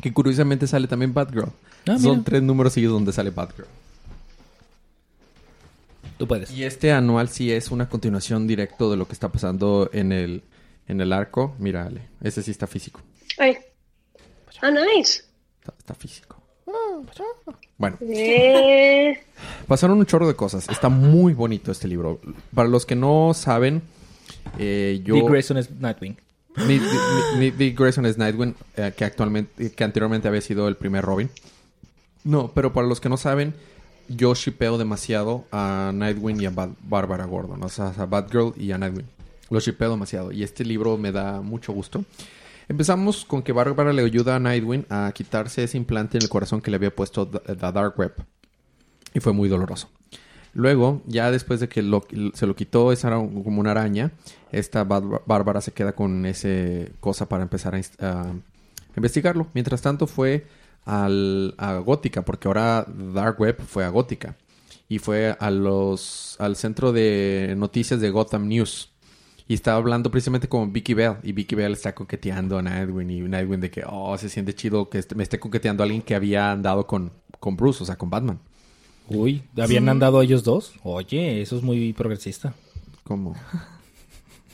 que 0.00 0.12
curiosamente 0.14 0.66
sale 0.66 0.86
también 0.86 1.12
Batgirl. 1.12 1.50
Ah, 1.88 1.98
Son 1.98 2.12
mira. 2.12 2.22
tres 2.24 2.42
números 2.42 2.72
seguidos 2.72 2.94
donde 2.94 3.12
sale 3.12 3.30
Batgirl. 3.30 3.66
Tú 6.18 6.26
puedes. 6.26 6.50
Y 6.50 6.64
este 6.64 6.92
anual 6.92 7.28
sí 7.28 7.52
es 7.52 7.70
una 7.70 7.88
continuación 7.88 8.46
directo 8.46 8.90
de 8.90 8.96
lo 8.96 9.06
que 9.06 9.12
está 9.12 9.28
pasando 9.30 9.88
en 9.92 10.12
el, 10.12 10.42
en 10.88 11.00
el 11.00 11.12
arco. 11.12 11.54
Mírale, 11.58 12.02
ese 12.22 12.42
sí 12.42 12.50
está 12.50 12.66
físico. 12.66 13.00
Ay. 13.38 13.56
Ah, 14.60 14.70
nice. 14.70 15.22
Está, 15.60 15.74
está 15.78 15.94
físico. 15.94 16.36
Bueno, 17.78 17.96
Eh, 18.00 19.18
Pasaron 19.66 19.98
un 19.98 20.04
chorro 20.06 20.26
de 20.26 20.34
cosas. 20.34 20.68
Está 20.68 20.88
muy 20.88 21.32
bonito 21.32 21.70
este 21.72 21.86
libro. 21.88 22.20
Para 22.54 22.68
los 22.68 22.84
que 22.84 22.96
no 22.96 23.32
saben, 23.34 23.82
eh, 24.58 25.00
yo... 25.04 25.14
Dick 25.14 25.28
Grayson 25.28 25.56
es 25.58 25.70
Nightwing. 25.70 26.16
Nick- 26.66 27.54
Dick 27.56 27.78
Grayson 27.78 28.04
es 28.06 28.18
Nightwing, 28.18 28.54
eh, 28.76 28.92
que 28.96 29.04
actualmente, 29.04 29.70
que 29.70 29.84
anteriormente 29.84 30.26
había 30.26 30.40
sido 30.40 30.66
el 30.66 30.74
primer 30.76 31.04
Robin. 31.04 31.30
No, 32.24 32.50
pero 32.52 32.72
para 32.72 32.86
los 32.88 33.00
que 33.00 33.08
no 33.08 33.16
saben, 33.16 33.54
yo 34.08 34.34
shipeo 34.34 34.78
demasiado 34.78 35.44
a 35.52 35.92
Nightwing 35.94 36.40
y 36.40 36.46
a 36.46 36.52
Bárbara 36.82 37.24
Gordon, 37.26 37.62
o 37.62 37.68
sea, 37.68 37.92
a 37.96 38.06
Batgirl 38.06 38.54
y 38.56 38.72
a 38.72 38.78
Nightwing. 38.78 39.06
Los 39.50 39.64
shipeo 39.64 39.90
demasiado 39.90 40.32
y 40.32 40.42
este 40.42 40.64
libro 40.64 40.96
me 40.98 41.12
da 41.12 41.40
mucho 41.40 41.72
gusto. 41.72 42.04
Empezamos 42.68 43.24
con 43.24 43.42
que 43.42 43.52
Bárbara 43.52 43.92
le 43.94 44.02
ayuda 44.02 44.36
a 44.36 44.38
Nightwing 44.38 44.84
a 44.90 45.10
quitarse 45.14 45.64
ese 45.64 45.78
implante 45.78 46.18
en 46.18 46.22
el 46.22 46.28
corazón 46.28 46.60
que 46.60 46.70
le 46.70 46.76
había 46.76 46.94
puesto 46.94 47.26
The 47.26 47.54
Dark 47.54 47.94
Web. 47.98 48.12
Y 49.14 49.20
fue 49.20 49.32
muy 49.32 49.48
doloroso. 49.48 49.88
Luego, 50.52 51.02
ya 51.06 51.30
después 51.30 51.60
de 51.60 51.68
que 51.68 51.82
lo- 51.82 52.06
se 52.34 52.46
lo 52.46 52.54
quitó, 52.56 52.92
esa 52.92 53.16
un- 53.18 53.42
como 53.42 53.60
una 53.60 53.70
araña, 53.70 54.10
esta 54.52 54.84
Bár- 54.84 55.22
Bárbara 55.24 55.60
se 55.62 55.72
queda 55.72 55.92
con 55.92 56.26
ese 56.26 56.92
cosa 57.00 57.26
para 57.28 57.42
empezar 57.42 57.74
a 57.74 58.32
investigarlo. 58.96 59.46
Mientras 59.54 59.80
tanto 59.80 60.06
fue 60.06 60.46
al, 60.88 61.54
a 61.58 61.74
Gótica, 61.74 62.24
porque 62.24 62.48
ahora 62.48 62.86
Dark 62.88 63.38
Web 63.38 63.60
fue 63.66 63.84
a 63.84 63.90
Gótica. 63.90 64.36
Y 64.88 64.98
fue 65.00 65.36
a 65.38 65.50
los, 65.50 66.36
al 66.38 66.56
centro 66.56 66.92
de 66.92 67.54
noticias 67.58 68.00
de 68.00 68.08
Gotham 68.08 68.48
News. 68.48 68.90
Y 69.46 69.52
estaba 69.52 69.76
hablando 69.76 70.10
precisamente 70.10 70.48
con 70.48 70.72
Vicky 70.72 70.94
Bell. 70.94 71.16
Y 71.22 71.32
Vicky 71.32 71.54
Bell 71.54 71.72
está 71.74 71.94
coqueteando 71.94 72.56
a 72.56 72.62
Nightwing. 72.62 73.10
Y 73.10 73.20
Nightwing 73.20 73.60
de 73.60 73.70
que, 73.70 73.84
oh, 73.86 74.16
se 74.16 74.30
siente 74.30 74.54
chido 74.54 74.88
que 74.88 75.04
me 75.14 75.22
esté 75.22 75.38
coqueteando 75.38 75.82
a 75.82 75.84
alguien 75.84 76.00
que 76.00 76.14
había 76.14 76.50
andado 76.52 76.86
con, 76.86 77.12
con 77.38 77.56
Bruce, 77.56 77.82
o 77.82 77.86
sea, 77.86 77.96
con 77.96 78.08
Batman. 78.08 78.40
Uy, 79.08 79.42
¿habían 79.58 79.88
andado 79.90 80.22
ellos 80.22 80.42
dos? 80.42 80.72
Oye, 80.82 81.42
eso 81.42 81.56
es 81.56 81.62
muy 81.62 81.92
progresista. 81.92 82.54
¿Cómo? 83.04 83.34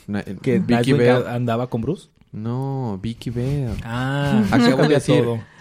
¿Que 0.41 0.59
Vicky 0.59 0.73
Nightwing 0.73 0.97
Bell. 0.97 1.27
andaba 1.27 1.69
con 1.69 1.81
Bruce? 1.81 2.09
No, 2.33 2.99
Vicky 3.01 3.29
Bell. 3.29 3.71
Ah, 3.83 4.43
Acabo 4.51 4.83
de 4.83 4.87
decir. 4.89 5.15
todo. 5.23 5.54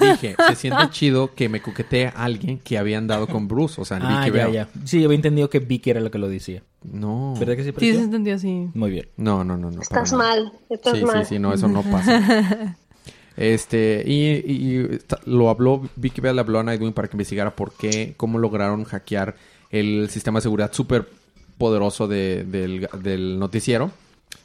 Dije, 0.00 0.36
se 0.48 0.54
siente 0.56 0.90
chido 0.90 1.34
que 1.34 1.48
me 1.48 1.60
coquetee 1.60 2.06
a 2.06 2.24
alguien 2.24 2.58
que 2.58 2.78
había 2.78 2.98
andado 2.98 3.26
con 3.26 3.48
Bruce, 3.48 3.80
o 3.80 3.84
sea, 3.84 3.98
Ah, 4.02 4.24
Vicky 4.24 4.36
ya, 4.38 4.44
Bell. 4.44 4.52
ya. 4.54 4.68
Sí, 4.84 5.04
había 5.04 5.16
entendido 5.16 5.48
que 5.50 5.58
Vicky 5.60 5.90
era 5.90 6.00
la 6.00 6.10
que 6.10 6.18
lo 6.18 6.28
decía. 6.28 6.62
No. 6.84 7.34
¿Verdad 7.38 7.56
que 7.56 7.64
sí, 7.64 7.72
Sí, 7.78 7.94
se 7.94 8.02
entendió 8.02 8.34
así. 8.34 8.68
Muy 8.74 8.90
bien. 8.90 9.08
No, 9.16 9.44
no, 9.44 9.56
no, 9.56 9.70
no. 9.70 9.80
Estás 9.82 10.12
mal, 10.12 10.52
estás 10.70 10.98
sí, 10.98 11.04
mal. 11.04 11.24
sí, 11.26 11.34
sí, 11.34 11.38
no, 11.38 11.52
eso 11.52 11.68
no 11.68 11.82
pasa. 11.82 12.76
Este, 13.36 14.02
y, 14.04 14.30
y- 14.52 14.98
lo 15.26 15.48
habló, 15.48 15.88
Vicky 15.94 16.20
Bell 16.20 16.34
le 16.34 16.40
habló 16.40 16.58
a 16.58 16.64
Nightwing 16.64 16.92
para 16.92 17.06
que 17.06 17.14
investigara 17.16 17.54
por 17.54 17.72
qué, 17.72 18.14
cómo 18.16 18.36
lograron 18.36 18.82
hackear 18.82 19.36
el 19.70 20.08
sistema 20.10 20.38
de 20.40 20.42
seguridad 20.42 20.72
súper 20.72 21.08
poderoso 21.56 22.08
de- 22.08 22.42
del, 22.42 22.88
del 23.00 23.38
noticiero. 23.38 23.92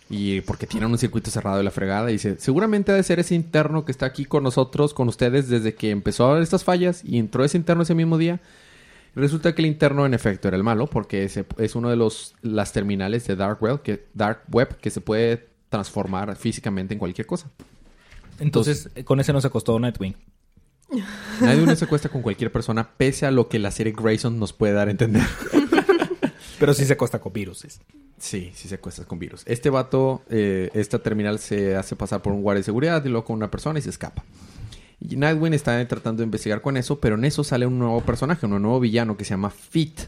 Y 0.09 0.41
porque 0.41 0.67
tienen 0.67 0.91
un 0.91 0.97
circuito 0.97 1.31
cerrado 1.31 1.57
de 1.57 1.63
la 1.63 1.71
fregada. 1.71 2.09
Y 2.09 2.13
dice, 2.13 2.35
seguramente 2.37 2.91
ha 2.91 2.95
de 2.95 3.03
ser 3.03 3.19
ese 3.19 3.35
interno 3.35 3.85
que 3.85 3.91
está 3.91 4.05
aquí 4.05 4.25
con 4.25 4.43
nosotros, 4.43 4.93
con 4.93 5.07
ustedes, 5.07 5.49
desde 5.49 5.75
que 5.75 5.91
empezó 5.91 6.25
a 6.25 6.31
haber 6.31 6.43
estas 6.43 6.63
fallas. 6.63 7.03
Y 7.03 7.17
entró 7.17 7.43
ese 7.43 7.57
interno 7.57 7.83
ese 7.83 7.95
mismo 7.95 8.17
día. 8.17 8.41
Resulta 9.15 9.53
que 9.53 9.61
el 9.61 9.67
interno 9.67 10.05
en 10.05 10.13
efecto 10.13 10.47
era 10.47 10.57
el 10.57 10.63
malo, 10.63 10.87
porque 10.87 11.23
ese 11.23 11.45
es 11.57 11.75
uno 11.75 11.89
de 11.89 11.95
los 11.95 12.33
las 12.41 12.73
terminales 12.73 13.27
de 13.27 13.35
Dark 13.35 13.61
Web, 13.61 13.81
que, 13.83 14.07
Dark 14.13 14.43
Web 14.51 14.77
que 14.77 14.89
se 14.89 15.01
puede 15.01 15.49
transformar 15.69 16.35
físicamente 16.35 16.93
en 16.93 16.99
cualquier 16.99 17.27
cosa. 17.27 17.49
Entonces, 18.39 18.89
con 19.05 19.19
ese 19.19 19.31
no 19.31 19.39
se 19.39 19.47
acostó 19.47 19.79
Nightwing. 19.79 20.15
Nadie 21.41 21.63
uno 21.63 21.75
se 21.75 21.85
acuesta 21.85 22.09
con 22.09 22.21
cualquier 22.21 22.51
persona, 22.51 22.89
pese 22.97 23.25
a 23.25 23.31
lo 23.31 23.47
que 23.49 23.59
la 23.59 23.71
serie 23.71 23.93
Grayson 23.95 24.39
nos 24.39 24.53
puede 24.53 24.73
dar 24.73 24.87
a 24.87 24.91
entender. 24.91 25.23
Pero 26.63 26.73
sí 26.73 26.85
se 26.85 26.93
acosta 26.93 27.19
con 27.19 27.33
viruses. 27.33 27.81
Sí, 28.17 28.53
sí 28.55 28.69
se 28.69 28.75
acuesta 28.75 29.03
con 29.03 29.19
virus. 29.19 29.43
Este 29.45 29.69
vato, 29.69 30.21
eh, 30.29 30.69
esta 30.73 30.99
terminal 30.99 31.37
se 31.39 31.75
hace 31.75 31.97
pasar 31.97 32.21
por 32.21 32.31
un 32.31 32.41
guardia 32.41 32.61
de 32.61 32.63
seguridad 32.63 33.03
y 33.03 33.09
luego 33.09 33.25
con 33.25 33.35
una 33.35 33.51
persona 33.51 33.79
y 33.79 33.81
se 33.81 33.89
escapa. 33.89 34.23
Y 35.01 35.17
Nightwing 35.17 35.53
está 35.53 35.85
tratando 35.89 36.21
de 36.21 36.23
investigar 36.23 36.61
con 36.61 36.77
eso, 36.77 37.01
pero 37.01 37.15
en 37.15 37.25
eso 37.25 37.43
sale 37.43 37.65
un 37.65 37.79
nuevo 37.79 37.99
personaje, 37.99 38.45
un 38.45 38.61
nuevo 38.61 38.79
villano 38.79 39.17
que 39.17 39.25
se 39.25 39.31
llama 39.31 39.49
Fit. 39.49 40.03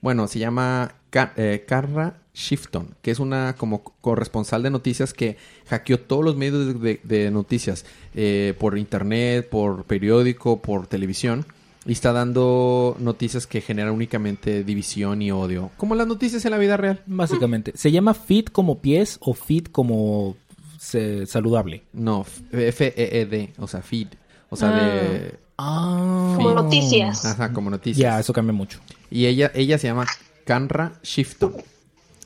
Bueno, 0.00 0.26
se 0.26 0.38
llama 0.38 0.94
eh, 1.36 1.66
Kara 1.68 2.16
Shifton, 2.32 2.94
que 3.02 3.10
es 3.10 3.18
una 3.18 3.54
como 3.58 3.84
corresponsal 3.84 4.62
de 4.62 4.70
noticias 4.70 5.12
que 5.12 5.36
hackeó 5.68 6.00
todos 6.00 6.24
los 6.24 6.34
medios 6.34 6.80
de 6.80 7.30
noticias 7.30 7.84
eh, 8.14 8.54
por 8.58 8.78
internet, 8.78 9.50
por 9.50 9.84
periódico, 9.84 10.62
por 10.62 10.86
televisión. 10.86 11.44
Y 11.86 11.92
está 11.92 12.12
dando 12.12 12.96
noticias 12.98 13.46
que 13.46 13.60
generan 13.62 13.94
únicamente 13.94 14.64
división 14.64 15.22
y 15.22 15.32
odio. 15.32 15.70
Como 15.78 15.94
las 15.94 16.06
noticias 16.06 16.44
en 16.44 16.50
la 16.50 16.58
vida 16.58 16.76
real. 16.76 17.02
Básicamente. 17.06 17.72
¿Se 17.74 17.90
llama 17.90 18.12
fit 18.14 18.50
como 18.50 18.80
pies 18.80 19.16
o 19.20 19.32
fit 19.32 19.70
como 19.72 20.36
se- 20.78 21.26
saludable? 21.26 21.82
No, 21.94 22.26
F-E-E-D, 22.52 23.54
o 23.58 23.66
sea, 23.66 23.80
feed. 23.82 24.08
O 24.50 24.56
sea, 24.56 24.68
Ah. 24.76 24.80
de... 24.80 25.38
Ah. 25.56 26.32
Como 26.36 26.52
noticias. 26.54 27.24
Ajá, 27.24 27.52
como 27.52 27.70
noticias. 27.70 27.98
Ya, 27.98 28.20
eso 28.20 28.32
cambia 28.32 28.52
mucho. 28.52 28.78
Y 29.10 29.26
ella, 29.26 29.50
ella 29.54 29.78
se 29.78 29.86
llama 29.86 30.06
Kanra 30.44 30.94
Shifton. 31.02 31.54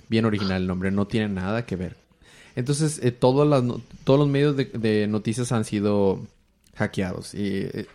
Bien 0.08 0.24
original 0.24 0.62
el 0.62 0.66
nombre, 0.68 0.90
no 0.90 1.06
tiene 1.06 1.28
nada 1.28 1.64
que 1.64 1.76
ver. 1.76 1.96
Entonces, 2.56 3.00
eh, 3.02 3.10
todas 3.10 3.48
las 3.48 3.62
todos 4.04 4.18
los 4.20 4.28
medios 4.28 4.56
de, 4.56 4.66
de 4.66 5.06
noticias 5.08 5.50
han 5.52 5.64
sido 5.64 6.20
hackeados. 6.76 7.34
Y 7.34 7.40
eh, 7.72 7.86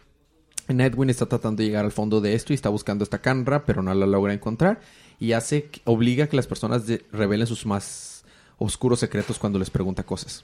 Nightwing 0.73 1.09
está 1.09 1.25
tratando 1.27 1.61
de 1.61 1.67
llegar 1.67 1.85
al 1.85 1.91
fondo 1.91 2.21
de 2.21 2.33
esto 2.33 2.53
y 2.53 2.55
está 2.55 2.69
buscando 2.69 3.03
esta 3.03 3.19
Kanra, 3.21 3.65
pero 3.65 3.81
no 3.81 3.93
la 3.93 4.05
logra 4.07 4.33
encontrar. 4.33 4.79
Y 5.19 5.33
hace, 5.33 5.63
que- 5.65 5.81
obliga 5.85 6.25
a 6.25 6.27
que 6.27 6.35
las 6.35 6.47
personas 6.47 6.85
de- 6.87 7.03
revelen 7.11 7.47
sus 7.47 7.65
más 7.65 8.23
oscuros 8.57 8.99
secretos 8.99 9.39
cuando 9.39 9.59
les 9.59 9.69
pregunta 9.69 10.03
cosas. 10.03 10.43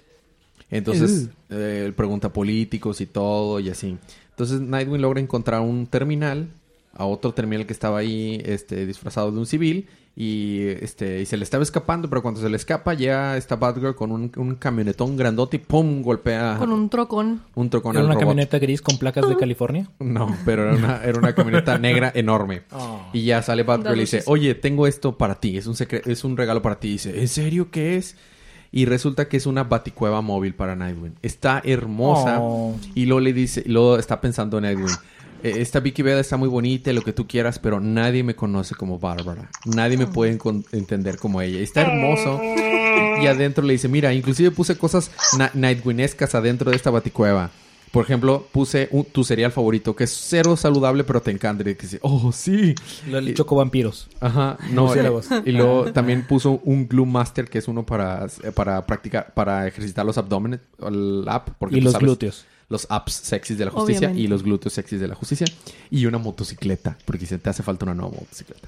Entonces, 0.70 1.30
eh, 1.50 1.84
él 1.86 1.94
pregunta 1.94 2.34
políticos 2.34 3.00
y 3.02 3.06
todo 3.06 3.60
y 3.60 3.70
así. 3.70 3.98
Entonces, 4.32 4.60
Nightwing 4.62 5.02
logra 5.02 5.20
encontrar 5.20 5.62
un 5.62 5.86
terminal, 5.88 6.50
a 6.94 7.06
otro 7.06 7.34
terminal 7.34 7.66
que 7.68 7.74
estaba 7.74 8.00
ahí, 8.00 8.42
este, 8.46 8.86
disfrazado 8.86 9.32
de 9.32 9.38
un 9.40 9.46
civil, 9.46 9.88
y 10.18 10.62
este, 10.82 11.20
y 11.22 11.26
se 11.26 11.36
le 11.36 11.44
estaba 11.44 11.62
escapando, 11.64 12.10
pero 12.10 12.22
cuando 12.22 12.40
se 12.40 12.50
le 12.50 12.56
escapa, 12.56 12.94
ya 12.94 13.36
está 13.36 13.58
Batgirl 13.58 13.96
con 13.96 14.14
un, 14.14 14.32
un 14.38 14.56
camionetón 14.56 15.18
grandote 15.18 15.58
y 15.58 15.60
¡pum! 15.60 16.02
golpea 16.02 16.56
Con 16.58 16.72
un 16.72 16.90
trocón. 16.90 17.42
un 17.56 17.70
trocón 17.70 17.92
¿Era 17.96 18.00
al 18.00 18.06
una 18.06 18.14
robot. 18.14 18.28
camioneta 18.30 18.58
gris 18.60 18.82
con 18.82 18.98
placas 18.98 19.28
de 19.28 19.36
California? 19.36 19.90
No, 20.00 20.34
pero 20.46 20.64
era 20.64 20.74
una, 20.78 21.04
era 21.04 21.20
una 21.20 21.36
camioneta 21.36 21.78
negra 21.78 22.12
enorme. 22.16 22.62
Oh. 22.72 23.10
Y 23.14 23.24
ya 23.26 23.42
sale 23.42 23.64
Batgirl 23.64 23.96
y 23.98 24.02
dice, 24.02 24.24
oye, 24.28 24.54
tengo 24.56 24.88
esto 24.88 25.18
para 25.18 25.36
ti, 25.36 25.58
es 25.58 25.66
un 25.68 25.74
secre- 25.76 26.02
es 26.06 26.24
un 26.24 26.36
regalo 26.38 26.62
para 26.62 26.80
ti. 26.80 26.90
Y 26.90 26.92
dice, 26.94 27.20
¿en 27.22 27.28
serio 27.28 27.70
qué 27.72 27.96
es? 27.98 28.16
Y 28.72 28.86
resulta 28.86 29.30
que 29.30 29.38
es 29.38 29.46
una 29.46 29.64
baticueva 29.64 30.22
móvil 30.22 30.54
para 30.54 30.76
Nightwing. 30.76 31.16
Está 31.22 31.62
hermosa. 31.64 32.38
Oh. 32.42 32.76
Y 32.94 33.06
luego 33.06 33.22
le 33.22 33.32
dice, 33.34 33.64
y 33.66 33.70
luego 33.70 33.98
está 33.98 34.20
pensando 34.20 34.60
Nightwing. 34.60 34.96
"Eh, 35.48 35.62
Esta 35.62 35.80
Vicky 35.80 36.02
Bell 36.02 36.18
está 36.20 36.38
muy 36.38 36.50
bonita, 36.50 36.92
lo 36.94 37.02
que 37.02 37.14
tú 37.14 37.28
quieras, 37.28 37.60
pero 37.60 37.80
nadie 37.80 38.24
me 38.24 38.36
conoce 38.36 38.76
como 38.76 39.00
Bárbara. 39.00 39.50
Nadie 39.66 39.98
me 39.98 40.08
puede 40.08 40.38
entender 40.72 41.18
como 41.18 41.42
ella. 41.42 41.60
Está 41.60 41.82
hermoso. 41.82 42.40
Y 43.22 43.28
adentro 43.28 43.64
le 43.66 43.74
dice, 43.74 43.88
mira, 43.88 44.14
inclusive 44.14 44.52
puse 44.52 44.78
cosas 44.78 45.10
na- 45.38 45.50
Nightwingescas 45.54 46.36
adentro 46.36 46.70
de 46.70 46.76
esta 46.78 46.90
baticueva. 46.92 47.50
Por 47.92 48.04
ejemplo, 48.04 48.46
puse 48.52 48.90
un- 48.92 49.06
tu 49.06 49.24
cereal 49.24 49.52
favorito, 49.54 49.96
que 49.96 50.04
es 50.04 50.12
cero 50.12 50.58
saludable, 50.58 51.04
pero 51.06 51.22
te 51.22 51.32
encanta. 51.32 51.62
Y 51.70 51.76
que 51.76 51.84
dice, 51.84 52.00
oh, 52.02 52.32
sí. 52.34 52.76
El 53.10 53.30
Y- 53.30 53.34
choco 53.34 53.56
vampiros. 53.56 54.10
Ajá, 54.20 54.58
no. 54.72 54.94
Eh, 54.94 55.12
Y 55.46 55.52
luego 55.52 55.92
también 55.94 56.28
puso 56.28 56.60
un 56.66 56.88
Glue 56.90 57.06
Master, 57.06 57.46
que 57.50 57.58
es 57.60 57.68
uno 57.70 57.86
para, 57.86 58.28
para 58.54 58.86
practicar, 58.86 59.34
para 59.34 59.66
ejercitar 59.68 60.06
los 60.06 60.18
abdomenes, 60.18 60.60
el 60.86 61.24
app. 61.28 61.50
Porque 61.58 61.78
Y 61.78 61.82
los 61.82 61.94
sabes, 61.94 62.06
glúteos. 62.06 62.46
Los 62.70 62.88
apps 62.90 63.14
sexys 63.14 63.58
de 63.58 63.66
la 63.66 63.72
justicia 63.72 64.00
Obviamente. 64.08 64.22
y 64.22 64.28
los 64.28 64.44
glúteos 64.44 64.74
sexys 64.74 65.00
de 65.00 65.08
la 65.08 65.16
justicia. 65.16 65.46
Y 65.92 66.06
una 66.06 66.18
motocicleta, 66.18 66.98
porque 67.06 67.26
se 67.26 67.38
te 67.38 67.50
hace 67.50 67.64
falta 67.64 67.86
una 67.86 67.94
nueva 67.94 68.12
motocicleta. 68.20 68.68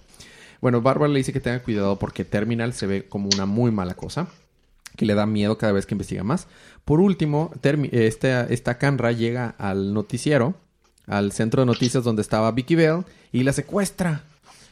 Bueno, 0.61 0.81
Bárbara 0.81 1.11
le 1.11 1.17
dice 1.19 1.33
que 1.33 1.39
tenga 1.39 1.61
cuidado 1.63 1.97
porque 1.99 2.25
Terminal 2.25 2.73
se 2.73 2.87
ve 2.87 3.07
como 3.07 3.29
una 3.33 3.45
muy 3.45 3.71
mala 3.71 3.95
cosa. 3.95 4.27
Que 4.95 5.05
le 5.05 5.13
da 5.13 5.25
miedo 5.25 5.57
cada 5.57 5.73
vez 5.73 5.85
que 5.85 5.93
investiga 5.93 6.23
más. 6.23 6.47
Por 6.85 6.99
último, 6.99 7.51
Termi- 7.61 7.89
esta, 7.91 8.43
esta 8.45 8.77
Canra 8.79 9.11
llega 9.11 9.53
al 9.59 9.93
noticiero, 9.93 10.55
al 11.05 11.31
centro 11.31 11.61
de 11.61 11.65
noticias 11.67 12.03
donde 12.03 12.21
estaba 12.23 12.51
Vicky 12.51 12.75
Bell, 12.75 13.03
y 13.31 13.43
la 13.43 13.53
secuestra. 13.53 14.23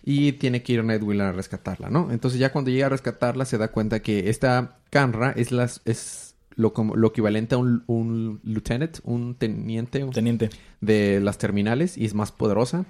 Y 0.04 0.34
tiene 0.34 0.62
que 0.62 0.74
ir 0.74 0.84
Nightwing 0.84 1.22
a 1.22 1.32
rescatarla, 1.32 1.90
¿no? 1.90 2.12
Entonces 2.12 2.40
ya 2.40 2.52
cuando 2.52 2.70
llega 2.70 2.86
a 2.88 2.90
rescatarla 2.90 3.44
se 3.46 3.58
da 3.58 3.70
cuenta 3.70 4.02
que 4.02 4.30
esta 4.30 4.78
Canra 4.92 5.32
es, 5.36 5.52
las, 5.52 5.82
es 5.86 6.35
lo, 6.56 6.74
como- 6.74 6.96
lo 6.96 7.08
equivalente 7.10 7.56
a 7.56 7.58
un, 7.58 7.84
un 7.88 8.40
lieutenant, 8.44 8.98
un 9.04 9.36
teniente 9.36 10.06
Teniente. 10.14 10.50
de 10.82 11.20
las 11.22 11.38
terminales 11.38 11.98
y 11.98 12.06
es 12.06 12.14
más 12.14 12.32
poderosa. 12.32 12.86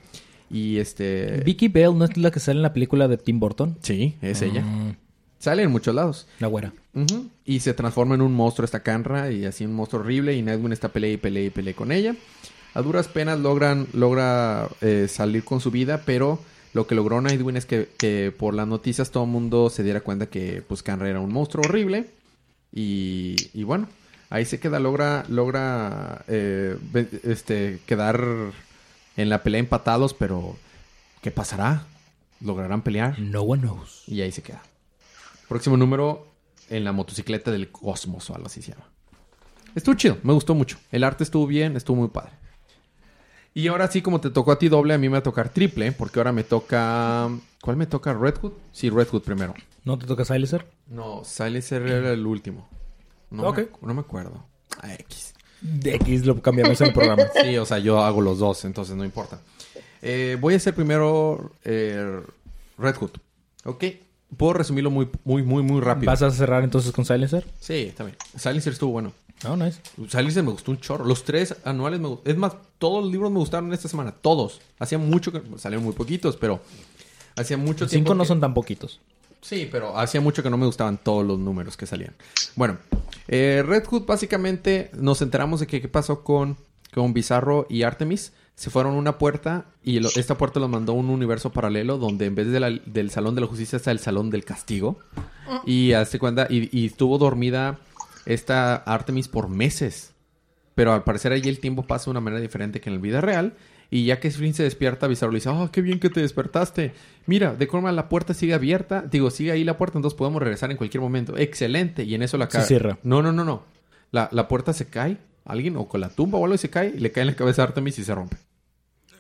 Y 0.50 0.78
este... 0.78 1.42
Vicky 1.46 1.68
Bell 1.70 1.98
no 1.98 2.06
es 2.06 2.16
la 2.18 2.30
que 2.32 2.40
sale 2.40 2.58
en 2.60 2.64
la 2.64 2.74
película 2.74 3.08
de 3.08 3.18
Tim 3.18 3.40
Burton. 3.40 3.78
Sí, 3.82 4.16
es 4.22 4.42
ella. 4.42 4.62
Mm, 4.62 4.96
Sale 5.40 5.64
en 5.64 5.72
muchos 5.72 5.94
lados. 5.94 6.28
la 6.40 6.48
güera. 6.48 6.74
Y 7.44 7.60
se 7.60 7.74
transforma 7.74 8.16
en 8.16 8.22
un 8.22 8.34
monstruo 8.34 8.64
esta 8.66 8.82
Canra 8.82 9.32
y 9.32 9.46
así 9.46 9.66
un 9.66 9.74
monstruo 9.74 10.02
horrible 10.02 10.36
y 10.36 10.42
Nightwing 10.42 10.72
está 10.72 10.90
pelea 10.90 11.12
y 11.12 11.18
pelea 11.18 11.46
y 11.46 11.50
pelea 11.50 11.74
con 11.76 11.92
ella. 11.92 12.16
A 12.74 12.82
duras 12.82 13.08
penas 13.08 13.40
logran 13.40 13.88
logra 13.94 14.70
eh, 14.82 15.08
salir 15.10 15.44
con 15.44 15.60
su 15.62 15.72
vida, 15.72 16.02
pero 16.06 16.40
lo 16.74 16.88
que 16.88 16.96
logró 16.96 17.22
Nightwing 17.22 17.58
es 17.58 17.66
que, 17.66 17.90
que 17.98 18.34
por 18.38 18.54
las 18.54 18.68
noticias 18.68 19.12
todo 19.12 19.24
el 19.26 19.30
mundo 19.30 19.70
se 19.70 19.84
diera 19.84 20.02
cuenta 20.02 20.28
que 20.28 20.62
pues 20.68 20.82
Canra 20.84 21.10
era 21.10 21.20
un 21.20 21.32
monstruo 21.34 21.64
horrible 21.66 22.08
Y, 22.76 23.36
y 23.54 23.64
bueno, 23.64 23.88
ahí 24.30 24.46
se 24.46 24.60
queda, 24.60 24.80
logra, 24.80 25.26
logra 25.30 26.24
eh, 26.28 26.78
este, 27.24 27.80
quedar 27.86 28.22
en 29.18 29.30
la 29.30 29.42
pelea 29.42 29.60
empatados, 29.60 30.14
pero 30.14 30.58
¿qué 31.22 31.32
pasará? 31.32 31.88
¿Lograrán 32.42 32.82
pelear? 32.82 33.18
No 33.18 33.42
one 33.42 33.62
knows. 33.62 34.04
Y 34.08 34.22
ahí 34.22 34.32
se 34.32 34.44
queda. 34.44 34.62
Próximo 35.48 35.78
número 35.78 36.28
en 36.70 36.84
la 36.84 36.92
motocicleta 36.92 37.50
del 37.50 37.72
cosmos 37.72 38.30
o 38.30 38.36
algo 38.36 38.48
así 38.48 38.62
se 38.62 38.72
llama. 38.72 38.90
Estuvo 39.74 39.96
chido, 39.96 40.18
me 40.24 40.34
gustó 40.34 40.54
mucho. 40.54 40.78
El 40.92 41.04
arte 41.04 41.24
estuvo 41.24 41.48
bien, 41.48 41.76
estuvo 41.76 41.98
muy 41.98 42.10
padre. 42.10 42.32
Y 43.58 43.68
ahora 43.70 43.90
sí, 43.90 44.02
como 44.02 44.20
te 44.20 44.30
tocó 44.32 44.52
a 44.52 44.60
ti 44.60 44.68
doble, 44.68 44.94
a 44.94 44.98
mí 44.98 45.08
me 45.08 45.14
va 45.14 45.20
a 45.20 45.24
tocar 45.24 45.48
triple, 45.48 45.94
porque 45.94 46.20
ahora 46.20 46.34
me 46.34 46.44
toca... 46.44 47.30
¿Cuál 47.62 47.78
me 47.78 47.88
toca? 47.88 48.14
¿Red 48.14 48.36
Hood? 48.42 48.52
Sí, 48.74 48.90
Red 48.90 49.08
Hood 49.08 49.22
primero. 49.24 49.54
¿No 49.86 49.98
te 49.98 50.06
toca 50.06 50.26
Silencer? 50.26 50.68
No, 50.88 51.24
Silencer 51.24 51.82
era 51.84 52.12
el 52.12 52.26
último. 52.28 52.68
No, 53.32 53.44
Ok. 53.48 53.58
me, 53.60 53.68
no 53.88 53.94
me 53.94 54.02
acuerdo. 54.02 54.46
Ah, 54.82 54.94
X. 54.96 55.34
De 55.62 55.96
X 55.96 56.26
lo 56.26 56.42
cambiamos 56.42 56.80
en 56.82 56.88
el 56.88 56.94
programa. 56.94 57.24
Sí, 57.42 57.58
o 57.58 57.66
sea, 57.66 57.80
yo 57.80 58.04
hago 58.04 58.20
los 58.22 58.40
dos, 58.40 58.66
entonces 58.66 58.94
no 58.98 59.06
importa. 59.06 59.40
Eh, 60.02 60.38
voy 60.42 60.54
a 60.54 60.58
hacer 60.58 60.76
primero 60.76 61.54
eh, 61.64 62.22
Red 62.78 62.96
Hood. 62.98 63.12
¿Ok? 63.64 63.86
Puedo 64.36 64.52
resumirlo 64.52 64.92
muy, 64.92 65.10
muy, 65.24 65.44
muy, 65.44 65.64
muy 65.64 65.80
rápido. 65.80 66.12
¿Vas 66.12 66.22
a 66.22 66.30
cerrar 66.30 66.64
entonces 66.66 66.92
con 66.92 67.06
Silencer? 67.06 67.46
Sí, 67.62 67.86
está 67.88 68.04
bien. 68.04 68.18
Silencer 68.36 68.74
estuvo 68.74 68.92
bueno. 68.92 69.14
No, 69.44 69.56
nice. 69.58 69.80
Silencer 70.10 70.44
me 70.44 70.52
gustó 70.52 70.72
un 70.72 70.80
chorro. 70.80 71.06
Los 71.06 71.24
tres 71.24 71.56
anuales 71.66 72.00
me 72.00 72.08
gustaron. 72.08 72.32
Es 72.32 72.38
más, 72.40 72.54
todos 72.80 73.04
los 73.04 73.12
libros 73.12 73.32
me 73.32 73.40
gustaron 73.40 73.72
esta 73.74 73.88
semana. 73.88 74.12
Todos. 74.12 74.62
Hacía 74.80 74.98
mucho 74.98 75.32
que... 75.32 75.42
Salieron 75.58 75.84
muy 75.84 75.94
poquitos, 75.94 76.38
pero... 76.38 76.62
Hacía 77.36 77.58
mucho 77.58 77.86
tiempo 77.86 78.10
Cinco 78.10 78.16
no 78.16 78.24
que- 78.24 78.28
son 78.30 78.40
tan 78.40 78.54
poquitos. 78.54 79.00
Sí, 79.42 79.68
pero 79.72 79.98
hacía 80.00 80.22
mucho 80.22 80.42
que 80.42 80.50
no 80.50 80.58
me 80.58 80.66
gustaban 80.66 80.98
todos 80.98 81.24
los 81.26 81.38
números 81.38 81.78
que 81.78 81.86
salían. 81.86 82.16
Bueno, 82.56 82.78
eh, 83.28 83.62
Red 83.64 83.84
Hood 83.86 84.06
básicamente 84.06 84.90
nos 84.94 85.22
enteramos 85.22 85.60
de 85.60 85.68
que 85.68 85.82
qué 85.82 85.88
pasó 85.88 86.24
con, 86.24 86.58
con 86.94 87.14
Bizarro 87.14 87.68
y 87.70 87.84
Artemis. 87.84 88.32
Se 88.56 88.70
fueron 88.70 88.94
a 88.96 88.98
una 88.98 89.18
puerta 89.20 89.66
y 89.84 90.00
lo- 90.00 90.10
esta 90.16 90.38
puerta 90.38 90.60
los 90.62 90.70
mandó 90.70 90.94
a 90.94 90.96
un 90.96 91.10
universo 91.10 91.52
paralelo 91.52 91.98
donde 91.98 92.26
en 92.26 92.34
vez 92.36 92.48
de 92.48 92.60
la- 92.62 92.72
del 92.72 93.12
Salón 93.12 93.36
de 93.36 93.42
la 93.42 93.48
Justicia 93.48 93.76
está 93.76 93.92
el 93.92 94.00
Salón 94.00 94.30
del 94.32 94.46
Castigo. 94.46 94.98
Y 95.66 95.92
hace 95.92 96.18
cuenta, 96.18 96.48
y, 96.50 96.70
y 96.76 96.88
estuvo 96.88 97.18
dormida 97.20 97.78
esta 98.26 98.76
Artemis 98.76 99.28
por 99.28 99.50
meses. 99.50 100.14
Pero 100.76 100.94
al 100.94 101.04
parecer 101.04 101.32
allí 101.32 101.50
el 101.50 101.60
tiempo 101.60 101.84
pasa 101.84 102.06
de 102.06 102.12
una 102.12 102.20
manera 102.20 102.42
diferente 102.42 102.82
que 102.82 102.90
en 102.90 102.96
la 102.96 103.02
vida 103.02 103.22
real. 103.22 103.54
Y 103.90 104.06
ya 104.06 104.20
que 104.20 104.32
Flynn 104.32 104.54
se 104.54 104.64
despierta, 104.64 105.08
Bizarro 105.08 105.32
le 105.32 105.38
dice, 105.38 105.50
¡ah, 105.50 105.70
qué 105.72 105.82
bien 105.82 106.00
que 106.00 106.10
te 106.10 106.20
despertaste! 106.20 106.94
Mira, 107.28 107.54
de 107.56 107.68
forma 107.68 107.92
la 107.92 108.10
puerta 108.10 108.34
sigue 108.34 108.54
abierta. 108.54 109.04
Digo, 109.10 109.30
sigue 109.30 109.52
ahí 109.52 109.64
la 109.64 109.78
puerta, 109.78 109.98
entonces 109.98 110.18
podemos 110.18 110.42
regresar 110.42 110.72
en 110.72 110.78
cualquier 110.78 111.02
momento. 111.02 111.38
¡Excelente! 111.38 112.04
Y 112.04 112.16
en 112.16 112.24
eso 112.24 112.38
la 112.38 112.46
Se 112.46 112.52
cara... 112.52 112.66
cierra. 112.66 112.98
No, 113.04 113.22
no, 113.22 113.32
no, 113.32 113.46
no. 113.46 113.64
La, 114.12 114.28
la 114.32 114.48
puerta 114.48 114.74
se 114.74 114.88
cae, 114.88 115.18
alguien, 115.46 115.78
o 115.78 115.88
con 115.88 116.02
la 116.02 116.10
tumba 116.10 116.40
o 116.40 116.44
algo, 116.44 116.56
y 116.56 116.58
se 116.58 116.70
cae, 116.70 116.94
y 116.96 117.00
le 117.00 117.12
cae 117.12 117.22
en 117.22 117.28
la 117.28 117.36
cabeza 117.36 117.62
a 117.62 117.66
Artemis 117.66 118.00
y 118.00 118.04
se 118.04 118.16
rompe. 118.16 118.38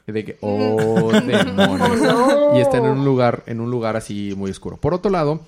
Y 0.07 0.11
de 0.11 0.25
que, 0.25 0.37
¡oh, 0.41 1.11
demonios! 1.11 1.99
Y 2.55 2.59
está 2.59 2.77
en 2.77 2.85
un 2.85 3.03
lugar, 3.03 3.43
en 3.47 3.59
un 3.59 3.69
lugar 3.69 3.95
así 3.95 4.33
muy 4.35 4.51
oscuro. 4.51 4.77
Por 4.77 4.93
otro 4.93 5.11
lado, 5.11 5.41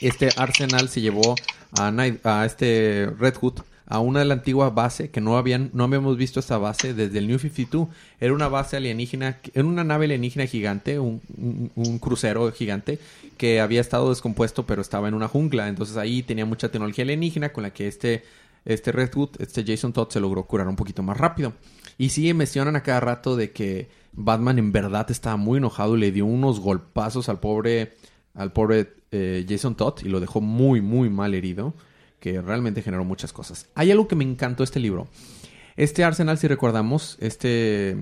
este 0.00 0.30
Arsenal 0.36 0.88
se 0.88 1.00
llevó 1.00 1.34
a, 1.78 2.44
este 2.46 3.08
Red 3.18 3.34
Hood 3.36 3.60
a 3.86 3.98
una 3.98 4.20
de 4.20 4.24
la 4.24 4.34
antigua 4.34 4.70
base 4.70 5.10
que 5.10 5.20
no 5.20 5.36
habían 5.36 5.70
no 5.72 5.84
habíamos 5.84 6.16
visto 6.16 6.38
esta 6.40 6.58
base 6.58 6.94
desde 6.94 7.18
el 7.18 7.26
New 7.26 7.38
52 7.40 7.88
era 8.20 8.32
una 8.32 8.46
base 8.48 8.76
alienígena 8.76 9.38
era 9.52 9.64
una 9.66 9.82
nave 9.82 10.04
alienígena 10.04 10.46
gigante 10.46 10.98
un, 11.00 11.20
un- 11.36 11.72
un 11.74 11.98
crucero 11.98 12.52
gigante 12.52 12.98
que 13.36 13.60
había 13.60 13.80
estado 13.80 14.10
descompuesto 14.10 14.64
pero 14.66 14.82
estaba 14.82 15.08
en 15.08 15.14
una 15.14 15.26
jungla. 15.28 15.68
Entonces 15.68 15.96
ahí 15.96 16.22
tenía 16.22 16.44
mucha 16.46 16.70
tecnología 16.70 17.02
alienígena 17.04 17.52
con 17.52 17.62
la 17.64 17.70
que 17.70 17.88
este 17.88 18.22
este 18.64 18.92
Red 18.92 19.12
Hood 19.14 19.30
este 19.40 19.64
Jason 19.66 19.92
Todd 19.92 20.10
se 20.10 20.20
logró 20.20 20.44
curar 20.44 20.68
un 20.68 20.76
poquito 20.76 21.02
más 21.02 21.16
rápido. 21.16 21.54
Y 21.98 22.10
sí 22.10 22.32
mencionan 22.34 22.76
a 22.76 22.82
cada 22.82 23.00
rato 23.00 23.34
de 23.36 23.50
que 23.52 23.88
Batman 24.12 24.58
en 24.58 24.70
verdad 24.72 25.10
estaba 25.10 25.36
muy 25.36 25.58
enojado 25.58 25.96
y 25.96 26.00
le 26.00 26.12
dio 26.12 26.26
unos 26.26 26.60
golpazos 26.60 27.28
al 27.28 27.40
pobre 27.40 27.92
al 28.34 28.52
pobre 28.52 28.92
eh, 29.12 29.44
Jason 29.48 29.74
Todd 29.74 29.94
y 30.04 30.08
lo 30.08 30.20
dejó 30.20 30.40
muy, 30.40 30.80
muy 30.80 31.10
mal 31.10 31.34
herido, 31.34 31.74
que 32.20 32.40
realmente 32.40 32.82
generó 32.82 33.04
muchas 33.04 33.32
cosas. 33.32 33.66
Hay 33.74 33.90
algo 33.90 34.06
que 34.08 34.16
me 34.16 34.24
encantó 34.24 34.62
de 34.62 34.66
este 34.66 34.80
libro. 34.80 35.08
Este 35.76 36.04
Arsenal, 36.04 36.36
si 36.38 36.46
recordamos, 36.48 37.16
este 37.20 37.96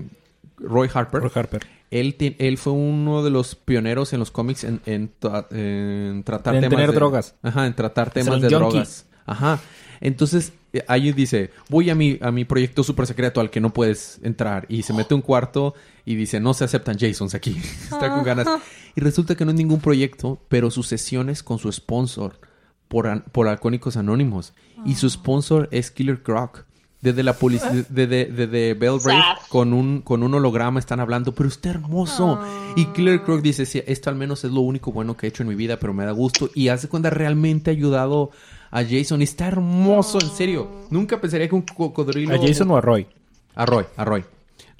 Roy 0.57 0.89
Harper, 0.93 1.21
Roy 1.21 1.31
Harper. 1.33 1.65
Él, 1.91 2.15
él 2.37 2.57
fue 2.57 2.73
uno 2.73 3.23
de 3.23 3.31
los 3.31 3.55
pioneros 3.55 4.13
en 4.13 4.19
los 4.19 4.29
cómics 4.29 4.63
en, 4.63 4.81
en 4.85 5.11
tra- 5.19 5.47
en 5.51 6.23
tratar 6.23 6.55
En 6.55 6.61
temas 6.61 6.75
tener 6.75 6.89
de- 6.91 6.95
drogas. 6.95 7.35
Ajá, 7.41 7.65
en 7.65 7.73
tratar 7.73 8.11
temas 8.11 8.41
de 8.41 8.49
drogas. 8.49 9.05
Ajá. 9.25 9.59
Entonces, 10.01 10.53
eh, 10.73 10.83
ahí 10.87 11.11
dice, 11.13 11.49
voy 11.69 11.89
a 11.89 11.95
mi, 11.95 12.17
a 12.21 12.31
mi 12.31 12.45
proyecto 12.45 12.83
súper 12.83 13.07
secreto 13.07 13.41
al 13.41 13.49
que 13.49 13.59
no 13.59 13.73
puedes 13.73 14.19
entrar. 14.23 14.65
Y 14.69 14.83
se 14.83 14.93
mete 14.93 15.13
un 15.15 15.21
cuarto 15.21 15.73
y 16.05 16.15
dice, 16.15 16.39
no 16.39 16.53
se 16.53 16.63
aceptan 16.65 16.97
Jasons 16.99 17.33
aquí. 17.33 17.57
Está 17.83 18.09
con 18.09 18.23
ganas. 18.23 18.47
Y 18.95 19.01
resulta 19.01 19.35
que 19.35 19.45
no 19.45 19.51
es 19.51 19.57
ningún 19.57 19.79
proyecto, 19.79 20.41
pero 20.49 20.71
sus 20.71 20.87
sesiones 20.87 21.43
con 21.43 21.59
su 21.59 21.71
sponsor 21.71 22.39
por, 22.87 23.23
por 23.31 23.47
Alcohólicos 23.47 23.97
Anónimos. 23.97 24.53
Y 24.85 24.95
su 24.95 25.09
sponsor 25.09 25.69
es 25.71 25.91
Killer 25.91 26.21
Croc. 26.21 26.65
Desde 27.01 27.23
la 27.23 27.33
policía, 27.33 27.71
de, 27.89 28.07
de, 28.07 28.25
de, 28.25 28.47
de 28.47 28.73
Bell 28.73 28.99
Brave, 29.01 29.23
con 29.47 29.71
un, 29.71 30.01
con 30.01 30.21
un 30.21 30.33
holograma 30.33 30.81
están 30.81 30.99
hablando, 30.99 31.33
pero 31.33 31.47
está 31.47 31.69
hermoso. 31.69 32.39
Y 32.75 32.85
Killer 32.87 33.23
Croc 33.23 33.41
dice, 33.41 33.65
sí, 33.65 33.81
esto 33.87 34.09
al 34.09 34.17
menos 34.17 34.43
es 34.43 34.51
lo 34.51 34.61
único 34.61 34.91
bueno 34.91 35.15
que 35.15 35.25
he 35.25 35.29
hecho 35.29 35.43
en 35.43 35.49
mi 35.49 35.55
vida, 35.55 35.77
pero 35.77 35.93
me 35.93 36.03
da 36.03 36.11
gusto. 36.11 36.49
Y 36.55 36.67
hace 36.67 36.89
cuenta 36.89 37.09
realmente 37.09 37.71
ha 37.71 37.73
ayudado 37.73 38.31
a 38.69 38.83
Jason. 38.83 39.21
Y 39.21 39.23
está 39.23 39.47
hermoso, 39.47 40.19
en 40.21 40.29
serio. 40.29 40.67
Nunca 40.89 41.21
pensaría 41.21 41.47
que 41.47 41.55
un 41.55 41.61
cocodrilo... 41.61 42.35
¿A 42.35 42.37
Jason 42.37 42.69
o 42.71 42.75
a 42.75 42.81
Roy? 42.81 43.07
A 43.55 43.65
Roy, 43.65 43.85
a 43.95 44.03
Roy. 44.03 44.25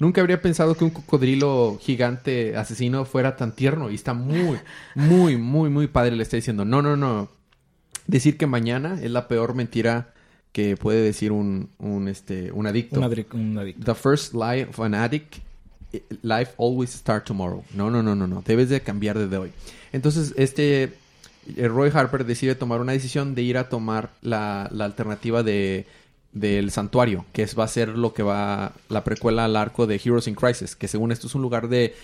Nunca 0.00 0.20
habría 0.20 0.42
pensado 0.42 0.74
que 0.74 0.82
un 0.82 0.90
cocodrilo 0.90 1.78
gigante 1.80 2.56
asesino 2.56 3.04
fuera 3.04 3.36
tan 3.36 3.54
tierno. 3.54 3.90
Y 3.90 3.94
está 3.94 4.12
muy, 4.14 4.58
muy, 4.96 5.36
muy, 5.36 5.70
muy 5.70 5.86
padre. 5.86 6.16
Le 6.16 6.22
está 6.24 6.36
diciendo, 6.36 6.64
no, 6.64 6.82
no, 6.82 6.96
no. 6.96 7.28
Decir 8.06 8.36
que 8.36 8.46
mañana 8.48 8.98
es 9.00 9.10
la 9.10 9.28
peor 9.28 9.54
mentira 9.54 10.12
que 10.52 10.76
puede 10.76 11.02
decir 11.02 11.30
un, 11.30 11.68
un, 11.78 12.08
este, 12.08 12.50
un 12.50 12.66
adicto. 12.66 12.98
Un, 12.98 13.06
adri- 13.06 13.26
un 13.32 13.56
adicto. 13.58 13.84
The 13.84 13.94
first 13.94 14.34
lie 14.34 14.64
of 14.64 14.80
an 14.80 14.94
addict, 14.94 15.36
life 16.22 16.52
always 16.56 16.90
start 16.90 17.24
tomorrow. 17.24 17.62
No, 17.74 17.88
no, 17.90 18.02
no, 18.02 18.16
no, 18.16 18.26
no. 18.26 18.42
Debes 18.44 18.68
de 18.68 18.80
cambiar 18.80 19.16
desde 19.18 19.36
hoy. 19.36 19.52
Entonces, 19.92 20.34
este 20.36 20.94
eh, 21.56 21.68
Roy 21.68 21.90
Harper 21.92 22.24
decide 22.24 22.54
tomar 22.54 22.80
una 22.80 22.92
decisión 22.92 23.34
de 23.34 23.42
ir 23.42 23.58
a 23.58 23.68
tomar 23.68 24.10
la, 24.22 24.68
la 24.72 24.86
alternativa 24.86 25.42
de 25.42 25.86
del 26.32 26.70
santuario, 26.70 27.24
que 27.32 27.42
es, 27.42 27.58
va 27.58 27.64
a 27.64 27.68
ser 27.68 27.88
lo 27.88 28.12
que 28.12 28.22
va 28.22 28.72
la 28.88 29.02
precuela 29.02 29.44
al 29.44 29.56
arco 29.56 29.86
de 29.86 30.00
Heroes 30.02 30.28
in 30.28 30.34
Crisis, 30.34 30.76
que 30.76 30.86
según 30.86 31.10
esto 31.10 31.26
es 31.26 31.34
un 31.34 31.42
lugar 31.42 31.68
de, 31.68 31.94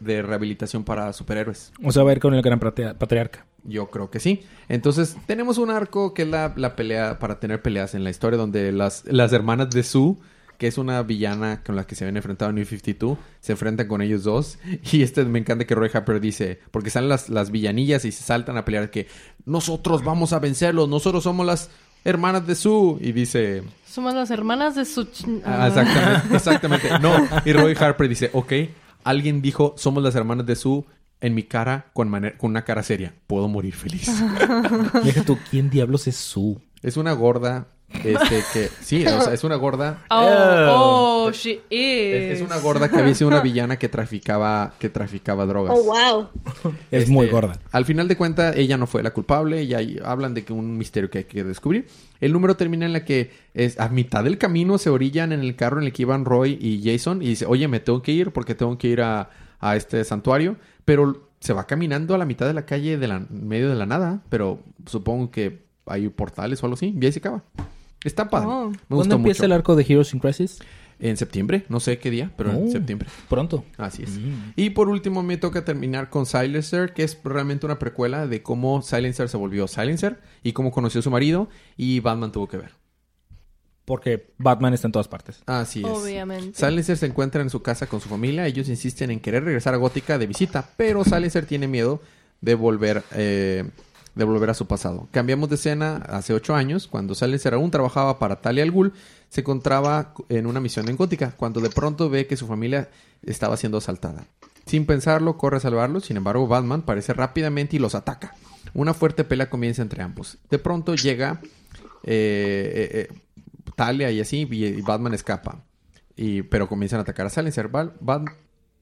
de 0.00 0.22
rehabilitación 0.22 0.84
para 0.84 1.12
superhéroes. 1.12 1.72
O 1.82 1.92
sea, 1.92 2.02
va 2.02 2.10
a 2.10 2.14
ir 2.14 2.20
con 2.20 2.34
el 2.34 2.42
gran 2.42 2.60
patriarca. 2.60 3.44
Yo 3.64 3.90
creo 3.90 4.10
que 4.10 4.20
sí. 4.20 4.42
Entonces, 4.68 5.16
tenemos 5.26 5.58
un 5.58 5.70
arco 5.70 6.14
que 6.14 6.22
es 6.22 6.28
la, 6.28 6.52
la 6.56 6.76
pelea 6.76 7.18
para 7.18 7.40
tener 7.40 7.62
peleas 7.62 7.94
en 7.94 8.04
la 8.04 8.10
historia, 8.10 8.38
donde 8.38 8.72
las, 8.72 9.04
las 9.06 9.32
hermanas 9.32 9.70
de 9.70 9.82
Sue, 9.82 10.16
que 10.58 10.66
es 10.66 10.78
una 10.78 11.02
villana 11.02 11.62
con 11.62 11.76
la 11.76 11.86
que 11.86 11.94
se 11.94 12.04
habían 12.04 12.16
enfrentado 12.16 12.50
en 12.50 12.56
New 12.56 12.64
52, 12.64 13.18
se 13.40 13.52
enfrentan 13.52 13.88
con 13.88 14.02
ellos 14.02 14.24
dos. 14.24 14.58
Y 14.92 15.02
este 15.02 15.24
me 15.24 15.38
encanta 15.38 15.66
que 15.66 15.74
Roy 15.74 15.90
Harper 15.92 16.20
dice, 16.20 16.60
porque 16.70 16.90
salen 16.90 17.08
las, 17.08 17.28
las 17.28 17.50
villanillas 17.50 18.04
y 18.04 18.12
se 18.12 18.22
saltan 18.22 18.56
a 18.56 18.64
pelear, 18.64 18.90
que 18.90 19.08
nosotros 19.44 20.04
vamos 20.04 20.32
a 20.32 20.38
vencerlos, 20.38 20.88
nosotros 20.88 21.24
somos 21.24 21.44
las 21.44 21.70
hermanas 22.04 22.46
de 22.46 22.54
Sue. 22.54 22.98
Y 23.00 23.12
dice, 23.12 23.62
Somos 23.86 24.14
las 24.14 24.30
hermanas 24.30 24.74
de 24.74 24.84
su... 24.84 25.04
ch- 25.04 25.42
Ah, 25.44 25.68
exactamente, 25.68 26.28
exactamente. 26.36 26.98
No, 27.00 27.12
y 27.44 27.52
Roy 27.52 27.74
Harper 27.78 28.08
dice, 28.08 28.30
ok, 28.32 28.52
alguien 29.04 29.42
dijo, 29.42 29.74
somos 29.76 30.02
las 30.02 30.14
hermanas 30.14 30.46
de 30.46 30.56
Sue 30.56 30.84
en 31.20 31.34
mi 31.34 31.42
cara 31.44 31.86
con, 31.94 32.10
con 32.36 32.50
una 32.50 32.64
cara 32.64 32.82
seria. 32.82 33.14
Puedo 33.26 33.48
morir 33.48 33.74
feliz. 33.74 34.08
Deja 35.04 35.22
tú, 35.24 35.38
¿quién 35.50 35.70
diablos 35.70 36.06
es 36.06 36.16
su? 36.16 36.60
Es 36.82 36.96
una 36.98 37.12
gorda, 37.12 37.68
este, 38.02 38.42
que... 38.52 38.68
Sí, 38.80 39.06
o 39.06 39.20
sea, 39.20 39.34
es 39.34 39.44
una 39.44 39.56
gorda... 39.56 40.04
Oh, 40.10 41.26
oh, 41.26 41.30
she 41.32 41.60
Es, 41.70 42.32
is. 42.32 42.40
es 42.40 42.42
una 42.42 42.58
gorda 42.58 42.88
que 42.90 42.98
había 42.98 43.14
sido 43.14 43.28
una 43.28 43.40
villana 43.42 43.78
que 43.78 43.88
traficaba, 43.88 44.74
que 44.78 44.88
traficaba 44.88 45.46
drogas. 45.46 45.76
Oh, 45.76 45.84
wow. 45.84 46.28
Es 46.90 47.02
Este, 47.02 47.12
muy 47.12 47.28
gorda. 47.28 47.58
Al 47.72 47.84
final 47.84 48.08
de 48.08 48.16
cuentas, 48.16 48.56
ella 48.56 48.76
no 48.76 48.86
fue 48.86 49.02
la 49.02 49.12
culpable 49.12 49.62
y 49.62 49.74
ahí 49.74 49.98
hablan 50.04 50.34
de 50.34 50.44
que 50.44 50.52
un 50.52 50.76
misterio 50.76 51.10
que 51.10 51.18
hay 51.18 51.24
que 51.24 51.44
descubrir. 51.44 51.86
El 52.20 52.32
número 52.32 52.56
termina 52.56 52.86
en 52.86 52.92
la 52.92 53.04
que 53.04 53.30
es 53.54 53.78
a 53.80 53.88
mitad 53.88 54.24
del 54.24 54.38
camino 54.38 54.78
se 54.78 54.90
orillan 54.90 55.32
en 55.32 55.40
el 55.40 55.56
carro 55.56 55.78
en 55.80 55.86
el 55.86 55.92
que 55.92 56.02
iban 56.02 56.24
Roy 56.24 56.58
y 56.60 56.82
Jason 56.84 57.22
y 57.22 57.26
dice, 57.28 57.46
oye, 57.46 57.68
me 57.68 57.80
tengo 57.80 58.02
que 58.02 58.12
ir 58.12 58.30
porque 58.32 58.54
tengo 58.54 58.76
que 58.78 58.88
ir 58.88 59.00
a, 59.02 59.30
a 59.60 59.76
este 59.76 60.04
santuario. 60.04 60.56
Pero 60.84 61.28
se 61.40 61.52
va 61.52 61.66
caminando 61.66 62.14
a 62.14 62.18
la 62.18 62.24
mitad 62.24 62.46
de 62.46 62.54
la 62.54 62.64
calle 62.64 62.96
de 62.96 63.06
la 63.08 63.26
medio 63.30 63.68
de 63.68 63.74
la 63.74 63.84
nada, 63.86 64.22
pero 64.30 64.60
supongo 64.86 65.30
que 65.30 65.64
hay 65.86 66.08
portales 66.08 66.62
o 66.62 66.66
algo 66.66 66.74
así, 66.74 66.94
y 66.98 67.04
ahí 67.04 67.12
se 67.12 67.18
acaba. 67.18 67.42
Está 68.04 68.28
padre. 68.30 68.46
Oh. 68.48 68.70
Me 68.70 68.76
¿Cuándo 68.96 69.16
empieza 69.16 69.38
mucho. 69.38 69.44
el 69.46 69.52
arco 69.52 69.76
de 69.76 69.82
Heroes 69.88 70.14
in 70.14 70.20
Crisis? 70.20 70.58
En 71.00 71.16
septiembre, 71.16 71.64
no 71.68 71.80
sé 71.80 71.98
qué 71.98 72.08
día, 72.08 72.30
pero 72.36 72.52
en 72.52 72.68
Oh, 72.68 72.70
septiembre. 72.70 73.08
Pronto. 73.28 73.64
Así 73.76 74.04
es. 74.04 74.10
Mm. 74.10 74.52
Y 74.54 74.70
por 74.70 74.88
último 74.88 75.24
me 75.24 75.36
toca 75.36 75.64
terminar 75.64 76.08
con 76.08 76.24
Silencer, 76.24 76.92
que 76.94 77.02
es 77.02 77.18
realmente 77.24 77.66
una 77.66 77.80
precuela 77.80 78.28
de 78.28 78.42
cómo 78.44 78.80
Silencer 78.80 79.28
se 79.28 79.36
volvió 79.36 79.66
Silencer 79.66 80.20
y 80.44 80.52
cómo 80.52 80.70
conoció 80.70 81.00
a 81.00 81.02
su 81.02 81.10
marido 81.10 81.48
y 81.76 81.98
Batman 81.98 82.30
tuvo 82.30 82.46
que 82.46 82.58
ver. 82.58 82.70
Porque 83.84 84.32
Batman 84.38 84.72
está 84.72 84.88
en 84.88 84.92
todas 84.92 85.08
partes. 85.08 85.42
Así 85.46 85.80
es. 85.80 85.86
Obviamente. 85.86 86.56
Silencer 86.58 86.96
se 86.96 87.06
encuentra 87.06 87.42
en 87.42 87.50
su 87.50 87.60
casa 87.60 87.86
con 87.86 88.00
su 88.00 88.08
familia. 88.08 88.46
Ellos 88.46 88.68
insisten 88.68 89.10
en 89.10 89.20
querer 89.20 89.44
regresar 89.44 89.74
a 89.74 89.78
Gótica 89.78 90.16
de 90.16 90.26
visita, 90.26 90.70
pero 90.76 91.04
Silencer 91.04 91.44
tiene 91.44 91.66
miedo 91.68 92.00
de 92.40 92.54
volver, 92.54 93.02
eh, 93.12 93.64
de 94.14 94.24
volver 94.24 94.50
a 94.50 94.54
su 94.54 94.66
pasado. 94.66 95.08
Cambiamos 95.10 95.48
de 95.48 95.56
escena 95.56 95.96
hace 96.08 96.34
ocho 96.34 96.54
años, 96.54 96.86
cuando 96.86 97.14
Silencer 97.14 97.54
aún 97.54 97.70
trabajaba 97.70 98.18
para 98.18 98.40
Talia 98.40 98.62
al 98.62 98.70
Ghul, 98.70 98.92
se 99.28 99.40
encontraba 99.40 100.14
en 100.28 100.46
una 100.46 100.60
misión 100.60 100.88
en 100.88 100.96
Gótica, 100.96 101.32
cuando 101.36 101.60
de 101.60 101.70
pronto 101.70 102.08
ve 102.10 102.26
que 102.26 102.36
su 102.36 102.46
familia 102.46 102.88
estaba 103.22 103.56
siendo 103.56 103.78
asaltada. 103.78 104.24
Sin 104.66 104.86
pensarlo, 104.86 105.36
corre 105.36 105.56
a 105.56 105.60
salvarlos, 105.60 106.06
sin 106.06 106.16
embargo, 106.16 106.46
Batman 106.46 106.80
aparece 106.80 107.12
rápidamente 107.12 107.76
y 107.76 107.78
los 107.80 107.94
ataca. 107.94 108.34
Una 108.72 108.94
fuerte 108.94 109.24
pelea 109.24 109.50
comienza 109.50 109.82
entre 109.82 110.02
ambos. 110.02 110.38
De 110.50 110.58
pronto 110.58 110.94
llega 110.94 111.40
eh, 112.04 112.72
eh, 112.74 113.08
eh, 113.10 113.18
Talia 113.76 114.10
y 114.10 114.20
así, 114.20 114.46
y, 114.50 114.80
Batman 114.82 115.14
escapa. 115.14 115.62
Y, 116.16 116.42
pero 116.42 116.68
comienzan 116.68 117.00
a 117.00 117.02
atacar 117.02 117.26
a 117.26 117.30
Silencer. 117.30 117.68
Ba- 117.68 117.92
Bat- 118.00 118.30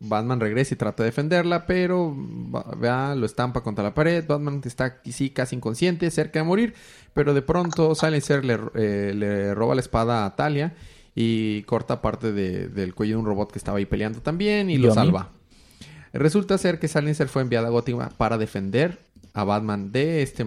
Batman 0.05 0.41
regresa 0.41 0.75
y 0.75 0.77
trata 0.77 1.03
de 1.03 1.11
defenderla, 1.11 1.67
pero 1.67 2.15
va- 2.55 2.75
vea, 2.77 3.15
lo 3.15 3.25
estampa 3.27 3.63
contra 3.63 3.85
la 3.85 3.95
pared. 3.95 4.25
Batman 4.27 4.61
está 4.65 5.01
sí, 5.05 5.31
casi 5.31 5.57
inconsciente, 5.57 6.11
cerca 6.11 6.41
de 6.41 6.45
morir. 6.45 6.75
Pero 7.15 7.35
de 7.35 7.43
pronto 7.43 7.95
Silencer 7.95 8.45
le, 8.45 8.59
eh, 8.75 9.13
le 9.15 9.55
roba 9.55 9.75
la 9.75 9.81
espada 9.81 10.25
a 10.25 10.35
Talia 10.35 10.75
y 11.15 11.63
corta 11.65 12.01
parte 12.03 12.33
de- 12.33 12.69
del 12.69 12.95
cuello 12.95 13.17
de 13.17 13.21
un 13.21 13.27
robot 13.27 13.53
que 13.53 13.59
estaba 13.59 13.79
ahí 13.79 13.87
peleando 13.87 14.21
también 14.21 14.71
y 14.71 14.77
lo 14.79 14.89
salva. 14.95 15.31
Resulta 16.13 16.59
ser 16.59 16.79
que 16.79 16.89
Silencer 16.89 17.29
fue 17.29 17.43
enviada 17.43 17.69
a 17.69 17.71
Gótica 17.71 18.11
para 18.17 18.39
defender 18.39 18.99
a 19.35 19.45
Batman 19.45 19.93
de 19.93 20.23
este, 20.23 20.45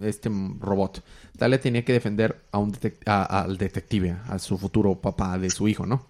este 0.00 0.30
robot. 0.58 1.02
Talia 1.36 1.60
tenía 1.60 1.84
que 1.84 1.92
defender 1.92 2.40
a 2.50 2.58
un 2.58 2.72
detec- 2.72 3.02
a- 3.06 3.42
al 3.42 3.56
detective, 3.58 4.16
a 4.28 4.38
su 4.38 4.58
futuro 4.58 4.94
papá 5.00 5.38
de 5.38 5.50
su 5.50 5.68
hijo, 5.68 5.86
¿no? 5.86 6.06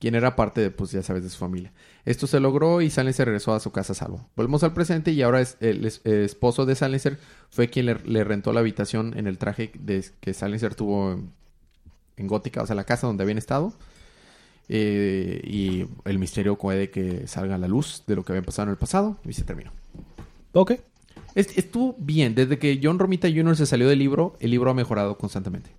Quien 0.00 0.14
era 0.14 0.36
parte, 0.36 0.60
de, 0.60 0.70
pues 0.70 0.90
ya 0.90 1.02
sabes, 1.02 1.22
de 1.22 1.30
su 1.30 1.38
familia. 1.38 1.72
Esto 2.04 2.26
se 2.26 2.38
logró 2.40 2.82
y 2.82 2.90
Silencer 2.90 3.26
regresó 3.26 3.54
a 3.54 3.60
su 3.60 3.70
casa 3.72 3.92
a 3.92 3.96
salvo. 3.96 4.28
Volvemos 4.36 4.62
al 4.62 4.74
presente 4.74 5.12
y 5.12 5.22
ahora 5.22 5.40
es 5.40 5.56
el, 5.60 5.86
es- 5.86 6.00
el 6.04 6.24
esposo 6.24 6.66
de 6.66 6.74
Silencer 6.74 7.18
fue 7.48 7.68
quien 7.70 7.86
le, 7.86 7.94
le 8.04 8.22
rentó 8.24 8.52
la 8.52 8.60
habitación 8.60 9.16
en 9.16 9.26
el 9.26 9.38
traje 9.38 9.70
de, 9.78 10.04
que 10.20 10.34
Silencer 10.34 10.74
tuvo 10.74 11.12
en, 11.12 11.30
en 12.16 12.26
Gótica, 12.26 12.62
o 12.62 12.66
sea, 12.66 12.76
la 12.76 12.84
casa 12.84 13.06
donde 13.06 13.22
habían 13.22 13.38
estado. 13.38 13.72
Eh, 14.68 15.40
y 15.44 15.86
el 16.08 16.18
misterio 16.18 16.56
puede 16.56 16.90
que 16.90 17.26
salga 17.26 17.54
a 17.54 17.58
la 17.58 17.68
luz 17.68 18.02
de 18.06 18.16
lo 18.16 18.24
que 18.24 18.32
había 18.32 18.42
pasado 18.42 18.64
en 18.68 18.70
el 18.72 18.78
pasado 18.78 19.16
y 19.24 19.32
se 19.34 19.44
terminó. 19.44 19.72
Ok. 20.52 20.72
Es- 21.34 21.56
estuvo 21.58 21.94
bien. 21.98 22.34
Desde 22.34 22.58
que 22.58 22.80
John 22.82 22.98
Romita 22.98 23.28
Jr. 23.28 23.56
se 23.56 23.66
salió 23.66 23.88
del 23.88 23.98
libro, 23.98 24.36
el 24.40 24.50
libro 24.50 24.70
ha 24.70 24.74
mejorado 24.74 25.18
constantemente. 25.18 25.70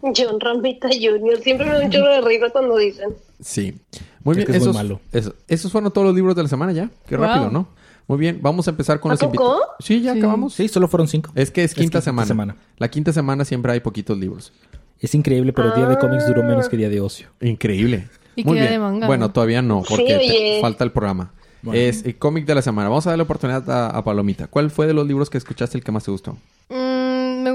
John 0.00 0.38
Ramita 0.40 0.88
Jr. 0.88 1.38
Siempre 1.42 1.66
me 1.66 1.72
da 1.78 1.84
un 1.84 1.90
chorro 1.90 2.10
de 2.12 2.20
risa 2.20 2.50
cuando 2.50 2.76
dicen. 2.76 3.14
Sí. 3.40 3.78
Muy 4.22 4.32
Es 4.32 4.36
bien. 4.38 4.46
que 4.46 4.56
es 4.58 4.64
muy 4.64 4.74
malo. 4.74 5.00
eso- 5.12 5.34
esos 5.48 5.72
fueron 5.72 5.90
todos 5.92 6.06
los 6.06 6.14
libros 6.16 6.34
de 6.36 6.42
la 6.42 6.48
semana 6.48 6.72
ya. 6.72 6.90
Qué 7.06 7.16
Wow. 7.16 7.26
rápido, 7.26 7.50
¿no? 7.50 7.68
Muy 8.06 8.18
bien. 8.18 8.38
Vamos 8.40 8.66
a 8.66 8.70
empezar 8.70 9.00
con 9.00 9.10
¿A 9.10 9.14
los 9.14 9.22
invitados. 9.22 9.60
Sí, 9.80 10.00
ya 10.00 10.12
Sí. 10.14 10.18
acabamos. 10.18 10.54
Sí, 10.54 10.68
solo 10.68 10.88
fueron 10.88 11.08
cinco. 11.08 11.30
Es 11.34 11.50
que 11.50 11.62
es 11.64 11.74
quinta, 11.74 11.82
quinta 11.82 12.00
semana. 12.00 12.26
semana. 12.26 12.56
La 12.78 12.88
quinta 12.90 13.12
semana 13.12 13.44
siempre 13.44 13.72
hay 13.72 13.80
poquitos 13.80 14.16
libros. 14.18 14.52
Es 15.00 15.14
increíble, 15.14 15.52
pero 15.52 15.72
Día 15.72 15.86
de 15.86 15.98
Cómics 15.98 16.26
duró 16.26 16.42
menos 16.42 16.68
que 16.68 16.76
Día 16.76 16.88
de 16.88 17.00
Ocio. 17.00 17.28
Increíble. 17.40 18.08
¿Y 18.34 18.44
Muy 18.44 18.54
qué 18.54 18.60
día 18.62 18.70
bien. 18.70 18.80
de 18.80 18.86
manga? 18.86 19.06
Bueno, 19.06 19.30
todavía 19.30 19.62
no, 19.62 19.82
porque 19.88 20.58
falta 20.60 20.84
el 20.84 20.92
programa. 20.92 21.32
Bueno. 21.60 21.78
Es 21.80 22.04
el 22.04 22.16
cómic 22.18 22.46
de 22.46 22.54
la 22.54 22.62
semana. 22.62 22.88
Vamos 22.88 23.06
a 23.06 23.10
darle 23.10 23.24
oportunidad 23.24 23.68
a, 23.68 23.88
a 23.88 24.04
Palomita. 24.04 24.46
¿Cuál 24.46 24.70
fue 24.70 24.86
de 24.86 24.94
los 24.94 25.06
libros 25.06 25.28
que 25.28 25.38
escuchaste 25.38 25.76
el 25.76 25.82
que 25.84 25.90
más 25.92 26.04
te 26.04 26.10
gustó? 26.12 26.36
Mm, 26.68 26.97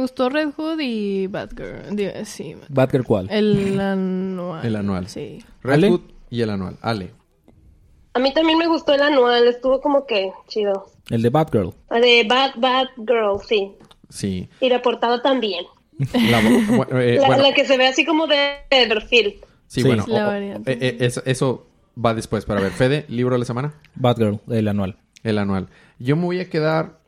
gustó 0.04 0.30
Red 0.30 0.52
Hood 0.56 0.80
y 0.80 1.26
Batgirl. 1.28 2.26
Sí. 2.26 2.56
Batgirl, 2.70 3.04
¿cuál? 3.04 3.28
El 3.32 3.80
anual. 3.80 4.66
El 4.66 4.76
anual. 4.76 5.08
Sí. 5.08 5.44
Red 5.64 5.74
Ale. 5.74 5.90
Hood 5.90 6.02
y 6.30 6.42
el 6.42 6.50
anual. 6.52 6.78
Ale. 6.82 7.12
A 8.14 8.20
mí 8.20 8.32
también 8.34 8.60
me 8.60 8.68
gustó 8.68 8.94
el 8.94 9.02
anual, 9.02 9.48
estuvo 9.48 9.82
como 9.82 10.06
que 10.06 10.32
chido. 10.48 10.86
El 11.10 11.24
de 11.24 11.30
Batgirl. 11.30 11.72
La 11.90 12.00
De 12.00 12.24
Bad 12.30 12.52
Bad 12.58 12.86
Girl, 12.98 13.40
sí. 13.48 13.72
Sí. 14.10 14.48
Y 14.62 14.70
la 14.70 14.82
portada 14.84 15.22
también. 15.24 15.66
La- 16.30 16.42
bu- 16.44 16.88
eh, 17.02 17.18
La, 17.20 17.28
bueno, 17.28 17.44
la 17.44 17.54
que 17.54 17.66
se 17.66 17.78
ve 17.78 17.88
así 17.88 18.06
como 18.06 18.28
de 18.28 18.36
de 18.70 18.88
perfil. 18.88 19.40
sí, 19.68 19.82
Sí. 19.82 19.88
bueno. 19.88 20.06
La 20.08 20.26
o- 20.26 20.28
o- 20.28 20.32
variante. 20.32 20.72
eh, 20.74 20.78
eh, 20.82 20.98
eso, 21.00 21.24
eso 21.26 21.66
va 22.04 22.14
después 22.14 22.46
para 22.46 22.62
ver. 22.62 22.72
Fede, 22.72 23.06
libro 23.10 23.34
de 23.36 23.40
la 23.40 23.46
semana. 23.46 23.74
Batgirl, 23.96 24.40
el 24.50 24.68
anual. 24.68 24.98
El 25.24 25.38
anual. 25.40 25.70
Yo 26.00 26.16
me 26.16 26.24
voy 26.26 26.40
a 26.40 26.50
quedar. 26.50 27.00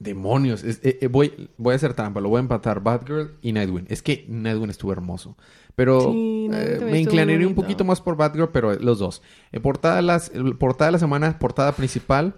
Demonios. 0.00 0.64
Es- 0.64 0.80
eh, 0.82 0.98
eh, 1.02 1.06
voy, 1.06 1.50
voy 1.58 1.74
a 1.74 1.76
hacer 1.76 1.94
trampa. 1.94 2.20
Lo 2.20 2.30
voy 2.30 2.38
a 2.38 2.40
empatar. 2.40 2.80
Batgirl 2.82 3.36
y 3.42 3.52
Nightwing. 3.52 3.86
Es 3.88 4.02
que 4.02 4.24
Nightwing 4.28 4.70
estuvo 4.70 4.92
hermoso. 4.92 5.36
Pero 5.76 6.10
Sí, 6.10 6.48
Nightwing 6.48 7.06
eh, 7.18 7.24
me 7.26 7.36
muy 7.36 7.44
un 7.44 7.54
poquito 7.54 7.84
más 7.84 8.00
por 8.00 8.16
Batgirl, 8.16 8.48
pero 8.50 8.74
los 8.74 8.98
dos. 8.98 9.22
Eh, 9.52 9.60
portada, 9.60 9.96
de 9.96 10.02
las, 10.02 10.32
portada 10.58 10.88
de 10.88 10.92
la 10.92 10.98
semana, 10.98 11.38
portada 11.38 11.72
principal, 11.72 12.34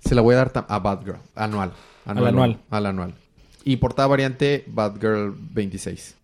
se 0.00 0.14
la 0.14 0.22
voy 0.22 0.34
a 0.34 0.38
dar 0.38 0.66
a 0.68 0.78
Batgirl. 0.78 1.18
Anual. 1.34 1.72
Al 2.06 2.26
anual. 2.26 2.60
Al 2.70 2.86
anual. 2.86 3.14
Y 3.62 3.76
portada 3.76 4.08
variante, 4.08 4.64
Batgirl 4.66 5.34
26. 5.52 6.16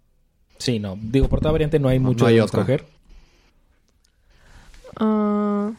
Sí, 0.57 0.79
no. 0.81 0.99
Digo, 1.01 1.29
por 1.29 1.39
toda 1.41 1.53
variante 1.53 1.79
no 1.79 1.89
hay 1.89 2.01
mucho 2.01 2.27
hay 2.27 2.37
de 2.37 2.43
otra. 2.43 2.61
escoger. 2.63 2.87
Ah, 4.97 5.73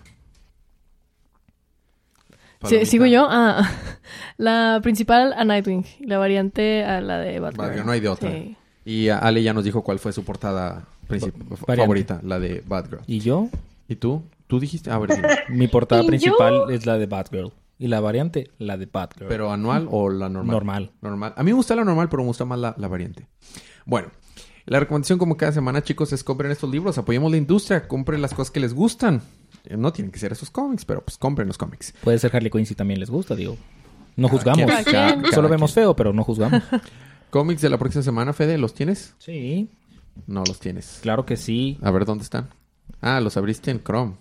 sí. 2.63 2.86
¿Sigo 2.86 3.06
yo? 3.06 3.28
Ah, 3.30 3.69
la 4.38 4.80
principal 4.82 5.34
a 5.34 5.43
Nightwing. 5.45 5.86
y 6.00 6.06
La 6.06 6.17
variante 6.17 6.84
a 6.84 7.02
la 7.02 7.19
de 7.19 7.39
Batgirl. 7.39 7.65
Batgirl, 7.67 7.86
no 7.86 7.91
hay 7.91 8.00
de 8.00 8.08
otra. 8.10 8.32
Sí. 8.32 8.56
Y 8.86 9.10
Ale 9.10 9.43
ya 9.43 9.54
nos 9.54 9.63
dijo 9.63 9.84
cuál 9.84 10.00
fue 10.00 10.12
su 10.13 10.24
portada 10.24 10.88
favorita, 11.65 12.19
la 12.24 12.39
de 12.39 12.63
Batgirl. 12.65 13.02
¿Y 13.08 13.19
yo? 13.19 13.50
¿Y 13.88 13.95
tú? 13.95 14.24
¿Tú 14.48 14.60
dijiste? 14.60 14.91
A 14.91 14.98
ver. 14.98 15.10
Mi 15.50 15.67
portada 15.67 16.04
¿Y 16.04 16.08
principal 16.08 16.54
yo? 16.54 16.69
es 16.69 16.86
la 16.86 16.98
de 16.98 17.06
Batgirl. 17.06 17.52
Y 17.78 17.88
la 17.88 18.02
variante, 18.02 18.52
la 18.58 18.78
de 18.78 18.88
Batgirl. 18.88 19.28
¿Pero 19.30 19.52
anual 19.52 19.88
o 19.89 20.10
la 20.10 20.28
normal? 20.28 20.52
Normal. 20.54 20.91
Normal. 21.02 21.34
A 21.38 21.43
mí 21.43 21.52
me 21.52 21.56
gusta 21.56 21.76
la 21.76 21.84
normal, 21.86 22.10
pero 22.10 22.24
me 22.24 22.28
gusta 22.28 22.45
más 22.45 22.60
la, 22.60 22.76
la 22.78 22.88
variante. 22.88 23.28
Bueno, 23.86 24.10
la 24.65 24.80
recomendación 24.80 25.17
como 25.17 25.38
cada 25.38 25.52
semana, 25.52 25.82
chicos, 25.82 26.12
es 26.13 26.24
compren 26.24 26.52
estos 26.52 26.69
libros, 26.69 26.98
apoyemos 26.98 27.32
la 27.32 27.38
industria, 27.38 27.88
compren 27.88 28.22
las 28.22 28.34
cosas 28.34 28.52
que 28.52 28.60
les 28.60 28.74
gustan. 28.74 29.22
Eh, 29.69 29.77
No 29.77 29.93
tienen 29.93 30.12
que 30.12 30.19
ser 30.19 30.32
esos 30.34 30.49
cómics, 30.51 30.84
pero 30.84 31.01
pues 31.01 31.17
compren 31.17 31.47
los 31.47 31.58
cómics. 31.58 31.93
Puede 32.03 32.19
ser 32.19 32.36
Harley 32.36 32.51
Quinn 32.51 32.65
si 32.65 32.75
también 32.75 32.99
les 32.99 33.10
gusta, 33.10 33.36
digo. 33.36 33.55
No 34.17 34.27
juzgamos. 34.27 34.65
quien, 34.65 34.84
cada 34.84 35.15
quien. 35.21 35.32
Solo 35.32 35.47
vemos 35.47 35.73
feo, 35.73 35.95
pero 35.95 36.12
no 36.12 36.23
juzgamos. 36.23 36.62
Cómics 37.29 37.62
de 37.62 37.69
la 37.69 37.77
próxima 37.77 38.03
semana, 38.03 38.34
Fede, 38.34 38.58
¿los 38.58 38.73
tienes? 38.73 39.13
sí, 39.19 39.69
No 40.27 40.43
los 40.45 40.60
tienes. 40.60 40.99
claro 41.03 41.25
que 41.25 41.38
sí. 41.38 41.77
A 41.82 41.91
ver, 41.91 42.03
¿dónde 42.05 42.23
están? 42.23 42.49
Ah, 43.01 43.21
los 43.21 43.38
abriste 43.38 43.69
en 43.71 43.82
Chrome. 43.84 44.15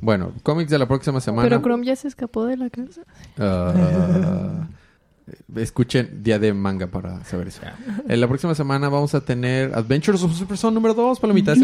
Bueno, 0.00 0.32
cómics 0.42 0.70
de 0.70 0.78
la 0.78 0.88
próxima 0.88 1.20
semana. 1.20 1.48
Pero 1.48 1.60
Chrome 1.62 1.84
ya 1.86 1.94
se 1.94 2.08
escapó 2.08 2.46
de 2.46 2.56
la 2.56 2.70
casa. 2.70 3.02
Ah, 3.38 4.66
escuchen 5.56 6.22
Día 6.22 6.38
de 6.38 6.52
Manga 6.54 6.86
para 6.86 7.22
saber 7.24 7.48
eso. 7.48 7.60
En 8.08 8.20
la 8.20 8.26
próxima 8.28 8.54
semana 8.54 8.88
vamos 8.88 9.14
a 9.14 9.20
tener 9.20 9.74
Adventures 9.74 10.22
of 10.22 10.34
Super 10.34 10.56
Son 10.56 10.72
número 10.74 10.94
2, 10.94 11.20
Palomita. 11.20 11.54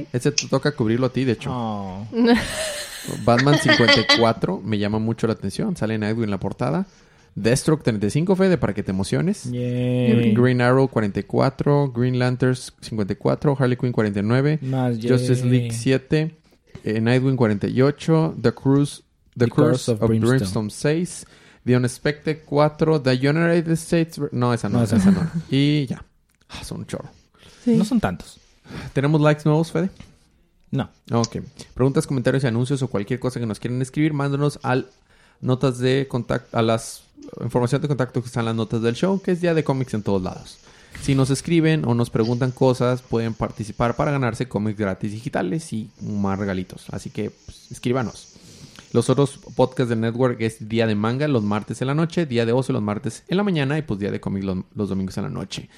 ¡Yay! 0.00 0.08
ese 0.12 0.32
te 0.32 0.48
toca 0.48 0.72
cubrirlo 0.72 1.06
a 1.06 1.12
ti, 1.12 1.24
de 1.24 1.32
hecho. 1.32 1.50
Oh. 1.52 2.06
Batman 3.24 3.58
54 3.58 4.60
me 4.64 4.78
llama 4.78 4.98
mucho 4.98 5.26
la 5.26 5.34
atención. 5.34 5.76
Sale 5.76 5.98
Nightwing 5.98 6.24
en 6.24 6.30
la 6.30 6.40
portada. 6.40 6.86
Deathstroke 7.34 7.84
35, 7.84 8.36
Fede, 8.36 8.58
para 8.58 8.74
que 8.74 8.82
te 8.82 8.90
emociones. 8.90 9.44
Yay. 9.44 10.34
Green 10.34 10.60
Arrow 10.60 10.88
44, 10.88 11.92
Green 11.92 12.18
Lanterns 12.18 12.72
54, 12.80 13.56
Harley 13.58 13.76
Quinn 13.76 13.92
49, 13.92 14.58
Más 14.62 14.98
Justice. 15.00 15.44
League 15.44 15.72
7, 15.72 16.34
eh, 16.84 17.00
Nightwing 17.00 17.36
48, 17.36 18.34
The 18.40 18.52
Cruise, 18.52 19.02
The, 19.36 19.46
The 19.46 19.50
Curse 19.50 19.70
Curse 19.70 19.92
of, 19.92 20.02
of 20.02 20.08
Brimstone. 20.08 20.38
Brimstone 20.38 20.70
6, 20.70 21.26
The 21.64 21.76
Unexpected 21.76 22.38
4, 22.44 23.02
The 23.02 23.28
United 23.28 23.72
States... 23.72 24.20
No, 24.32 24.52
esa 24.52 24.68
no, 24.68 24.78
No, 24.78 24.84
esa, 24.84 24.96
esa 24.96 25.10
no. 25.12 25.30
Y 25.50 25.86
ya. 25.86 26.04
Ah, 26.48 26.64
son 26.64 26.80
un 26.80 26.86
chorro. 26.86 27.10
Sí. 27.64 27.76
No 27.76 27.84
son 27.84 28.00
tantos. 28.00 28.40
¿Tenemos 28.92 29.20
likes 29.20 29.42
nuevos, 29.44 29.72
Fede? 29.72 29.90
No. 30.70 30.88
Ok. 31.12 31.38
Preguntas, 31.74 32.06
comentarios 32.06 32.44
y 32.44 32.46
anuncios 32.46 32.82
o 32.82 32.88
cualquier 32.88 33.20
cosa 33.20 33.40
que 33.40 33.46
nos 33.46 33.58
quieran 33.58 33.82
escribir, 33.82 34.12
mándanos 34.12 34.58
al 34.62 34.88
notas 35.40 35.78
de 35.78 36.06
contacto, 36.08 36.56
a 36.56 36.62
las 36.62 37.04
información 37.42 37.80
de 37.80 37.88
contacto 37.88 38.20
que 38.20 38.26
están 38.26 38.42
en 38.42 38.46
las 38.46 38.54
notas 38.56 38.82
del 38.82 38.94
show, 38.94 39.20
que 39.20 39.32
es 39.32 39.40
Día 39.40 39.54
de 39.54 39.64
Cómics 39.64 39.94
en 39.94 40.02
todos 40.02 40.22
lados. 40.22 40.58
Si 41.02 41.14
nos 41.14 41.30
escriben 41.30 41.84
o 41.84 41.94
nos 41.94 42.10
preguntan 42.10 42.50
cosas, 42.50 43.00
pueden 43.02 43.34
participar 43.34 43.96
para 43.96 44.10
ganarse 44.10 44.48
cómics 44.48 44.78
gratis 44.78 45.12
digitales 45.12 45.72
y 45.72 45.88
más 46.00 46.38
regalitos. 46.38 46.86
Así 46.90 47.10
que 47.10 47.30
pues, 47.30 47.70
escríbanos. 47.70 48.34
Los 48.92 49.08
otros 49.08 49.38
podcasts 49.54 49.88
del 49.88 50.00
network 50.00 50.40
es 50.40 50.68
Día 50.68 50.86
de 50.88 50.96
Manga 50.96 51.28
los 51.28 51.44
martes 51.44 51.80
en 51.80 51.86
la 51.86 51.94
noche, 51.94 52.26
Día 52.26 52.44
de 52.44 52.52
Ocio 52.52 52.72
los 52.72 52.82
martes 52.82 53.22
en 53.28 53.36
la 53.36 53.44
mañana 53.44 53.78
y 53.78 53.82
pues 53.82 54.00
Día 54.00 54.10
de 54.10 54.20
Cómics 54.20 54.44
los, 54.44 54.58
los 54.74 54.88
domingos 54.88 55.16
en 55.16 55.24
la 55.24 55.30
noche. 55.30 55.68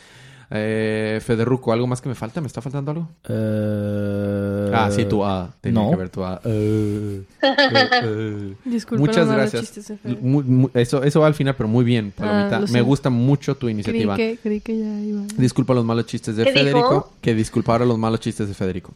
Eh, 0.55 1.19
Federuco, 1.25 1.73
¿algo 1.73 1.87
más 1.87 2.03
que 2.03 2.11
me 2.11 2.15
falta? 2.15 2.41
¿Me 2.43 2.47
está 2.47 2.61
faltando 2.61 2.91
algo? 2.91 3.09
Eh, 3.27 4.71
ah, 4.75 4.91
sí, 4.91 5.05
tu 5.07 5.25
A. 5.25 5.55
Tenía 5.61 5.83
no. 5.83 5.91
que 5.91 5.97
ver 5.97 6.11
tu 6.11 6.23
A. 6.25 6.41
Eh, 6.45 7.23
eh. 7.43 8.55
Disculpa 8.65 9.01
Muchas 9.01 9.27
los 9.27 9.29
malos 9.29 9.53
gracias. 9.53 9.93
eso, 10.75 11.03
eso 11.05 11.21
va 11.21 11.27
al 11.27 11.35
final, 11.35 11.55
pero 11.57 11.69
muy 11.69 11.85
bien, 11.85 12.13
Palomita. 12.15 12.59
Ah, 12.59 12.65
me 12.71 12.83
gusta 12.83 13.09
mucho 13.11 13.55
tu 13.55 13.61
Creí 13.67 13.73
iniciativa. 13.75 14.17
que, 14.17 14.39
creí 14.43 14.61
que 14.61 14.79
ya 14.79 15.01
iba. 15.01 15.23
Disculpa 15.37 15.75
los 15.75 15.85
malos 15.85 16.07
chistes 16.07 16.37
de 16.37 16.45
¿Qué 16.45 16.53
Federico. 16.53 16.79
dijo? 16.79 17.13
Que 17.21 17.35
disculpara 17.35 17.85
los 17.87 17.99
malos 17.99 18.21
chistes 18.21 18.49
de 18.49 18.55
Federico. 18.55 18.93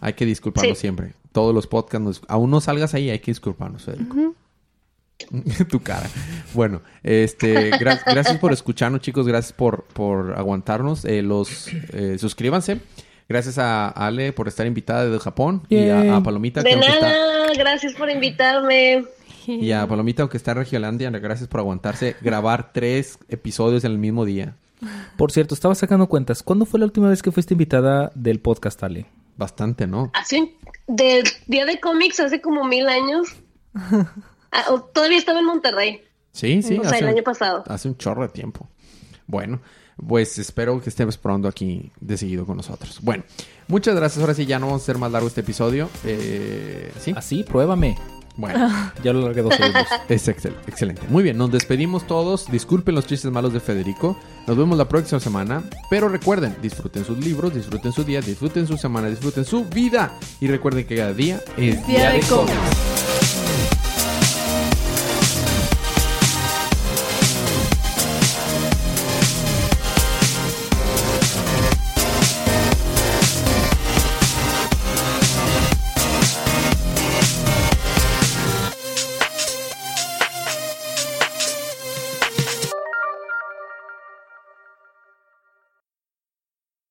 Hay 0.00 0.12
que 0.14 0.26
disculparnos 0.26 0.76
Sí. 0.78 0.82
siempre. 0.82 1.14
Todos 1.32 1.54
los 1.54 1.66
podcasts, 1.66 2.04
nos- 2.04 2.22
aún 2.28 2.50
no 2.50 2.60
salgas 2.60 2.92
ahí, 2.94 3.08
hay 3.10 3.20
que 3.20 3.30
disculparnos, 3.30 3.84
Federico. 3.84 4.34
tu 5.70 5.80
cara. 5.80 6.08
Bueno, 6.54 6.82
este, 7.02 7.70
gra- 7.72 8.00
gracias 8.06 8.38
por 8.38 8.52
escucharnos, 8.52 9.00
chicos. 9.00 9.26
Gracias 9.26 9.52
por, 9.52 9.84
por 9.84 10.34
aguantarnos. 10.38 11.04
Eh, 11.04 11.22
los 11.22 11.68
eh, 11.92 12.16
suscríbanse. 12.18 12.80
Gracias 13.28 13.58
a 13.58 13.88
Ale 13.88 14.32
por 14.32 14.48
estar 14.48 14.66
invitada 14.66 15.04
desde 15.04 15.20
Japón 15.20 15.62
y 15.68 15.88
a, 15.88 16.16
a 16.16 16.22
Palomita 16.22 16.64
que 16.64 16.74
De 16.74 16.80
está 16.80 17.00
nada, 17.00 17.52
gracias 17.56 17.94
por 17.94 18.10
invitarme. 18.10 19.04
y 19.46 19.70
a 19.70 19.86
Palomita 19.86 20.22
aunque 20.22 20.36
está 20.36 20.50
en 20.50 20.56
Regiolandia. 20.58 21.10
Gracias 21.10 21.48
por 21.48 21.60
aguantarse 21.60 22.16
grabar 22.22 22.72
tres 22.72 23.18
episodios 23.28 23.84
en 23.84 23.92
el 23.92 23.98
mismo 23.98 24.24
día. 24.24 24.56
Por 25.16 25.30
cierto, 25.30 25.54
estaba 25.54 25.74
sacando 25.76 26.08
cuentas. 26.08 26.42
¿Cuándo 26.42 26.64
fue 26.66 26.80
la 26.80 26.86
última 26.86 27.08
vez 27.08 27.22
que 27.22 27.30
fuiste 27.30 27.54
invitada 27.54 28.10
del 28.16 28.40
podcast, 28.40 28.82
Ale? 28.82 29.06
Bastante, 29.36 29.86
¿no? 29.86 30.10
Hace 30.14 30.40
un- 30.40 30.50
del 30.88 31.22
día 31.46 31.66
de 31.66 31.78
cómics 31.78 32.18
hace 32.18 32.40
como 32.40 32.64
mil 32.64 32.88
años. 32.88 33.28
Ah, 34.52 34.64
todavía 34.92 35.18
estaba 35.18 35.38
en 35.40 35.46
Monterrey. 35.46 36.00
Sí, 36.32 36.62
sí. 36.62 36.78
o 36.78 36.88
sea, 36.88 36.98
el 36.98 37.08
año 37.08 37.22
pasado. 37.22 37.64
Hace 37.66 37.88
un 37.88 37.96
chorro 37.96 38.22
de 38.22 38.28
tiempo. 38.28 38.68
Bueno, 39.26 39.60
pues 40.06 40.38
espero 40.38 40.80
que 40.80 40.88
estés 40.90 41.16
pronto 41.18 41.48
aquí 41.48 41.90
de 42.00 42.16
seguido 42.16 42.46
con 42.46 42.56
nosotros. 42.56 42.98
Bueno, 43.02 43.24
muchas 43.68 43.94
gracias. 43.94 44.20
Ahora 44.20 44.34
sí, 44.34 44.46
ya 44.46 44.58
no 44.58 44.66
vamos 44.66 44.82
a 44.82 44.84
hacer 44.84 44.98
más 44.98 45.12
largo 45.12 45.28
este 45.28 45.40
episodio. 45.42 45.88
Eh, 46.04 46.92
sí, 47.00 47.12
Así, 47.16 47.44
pruébame. 47.44 47.96
bueno, 48.36 48.68
Ya 49.04 49.12
lo 49.12 49.22
largué 49.22 49.42
dos 49.42 49.54
segundos. 49.54 49.86
es 50.08 50.28
excel- 50.28 50.54
excelente. 50.66 51.02
Muy 51.08 51.22
bien, 51.22 51.36
nos 51.36 51.50
despedimos 51.52 52.06
todos. 52.06 52.50
Disculpen 52.50 52.94
los 52.94 53.06
chistes 53.06 53.30
malos 53.30 53.52
de 53.52 53.60
Federico. 53.60 54.18
Nos 54.46 54.56
vemos 54.56 54.76
la 54.78 54.88
próxima 54.88 55.20
semana. 55.20 55.62
Pero 55.90 56.08
recuerden, 56.08 56.56
disfruten 56.62 57.04
sus 57.04 57.18
libros, 57.18 57.54
disfruten 57.54 57.92
su 57.92 58.02
día, 58.04 58.20
disfruten 58.20 58.66
su 58.66 58.76
semana, 58.76 59.08
disfruten 59.08 59.44
su 59.44 59.64
vida. 59.64 60.12
Y 60.40 60.48
recuerden 60.48 60.86
que 60.86 60.96
cada 60.96 61.12
día 61.12 61.40
es 61.56 61.86
Día 61.86 62.10
de 62.10 62.20
cómics. 62.20 62.99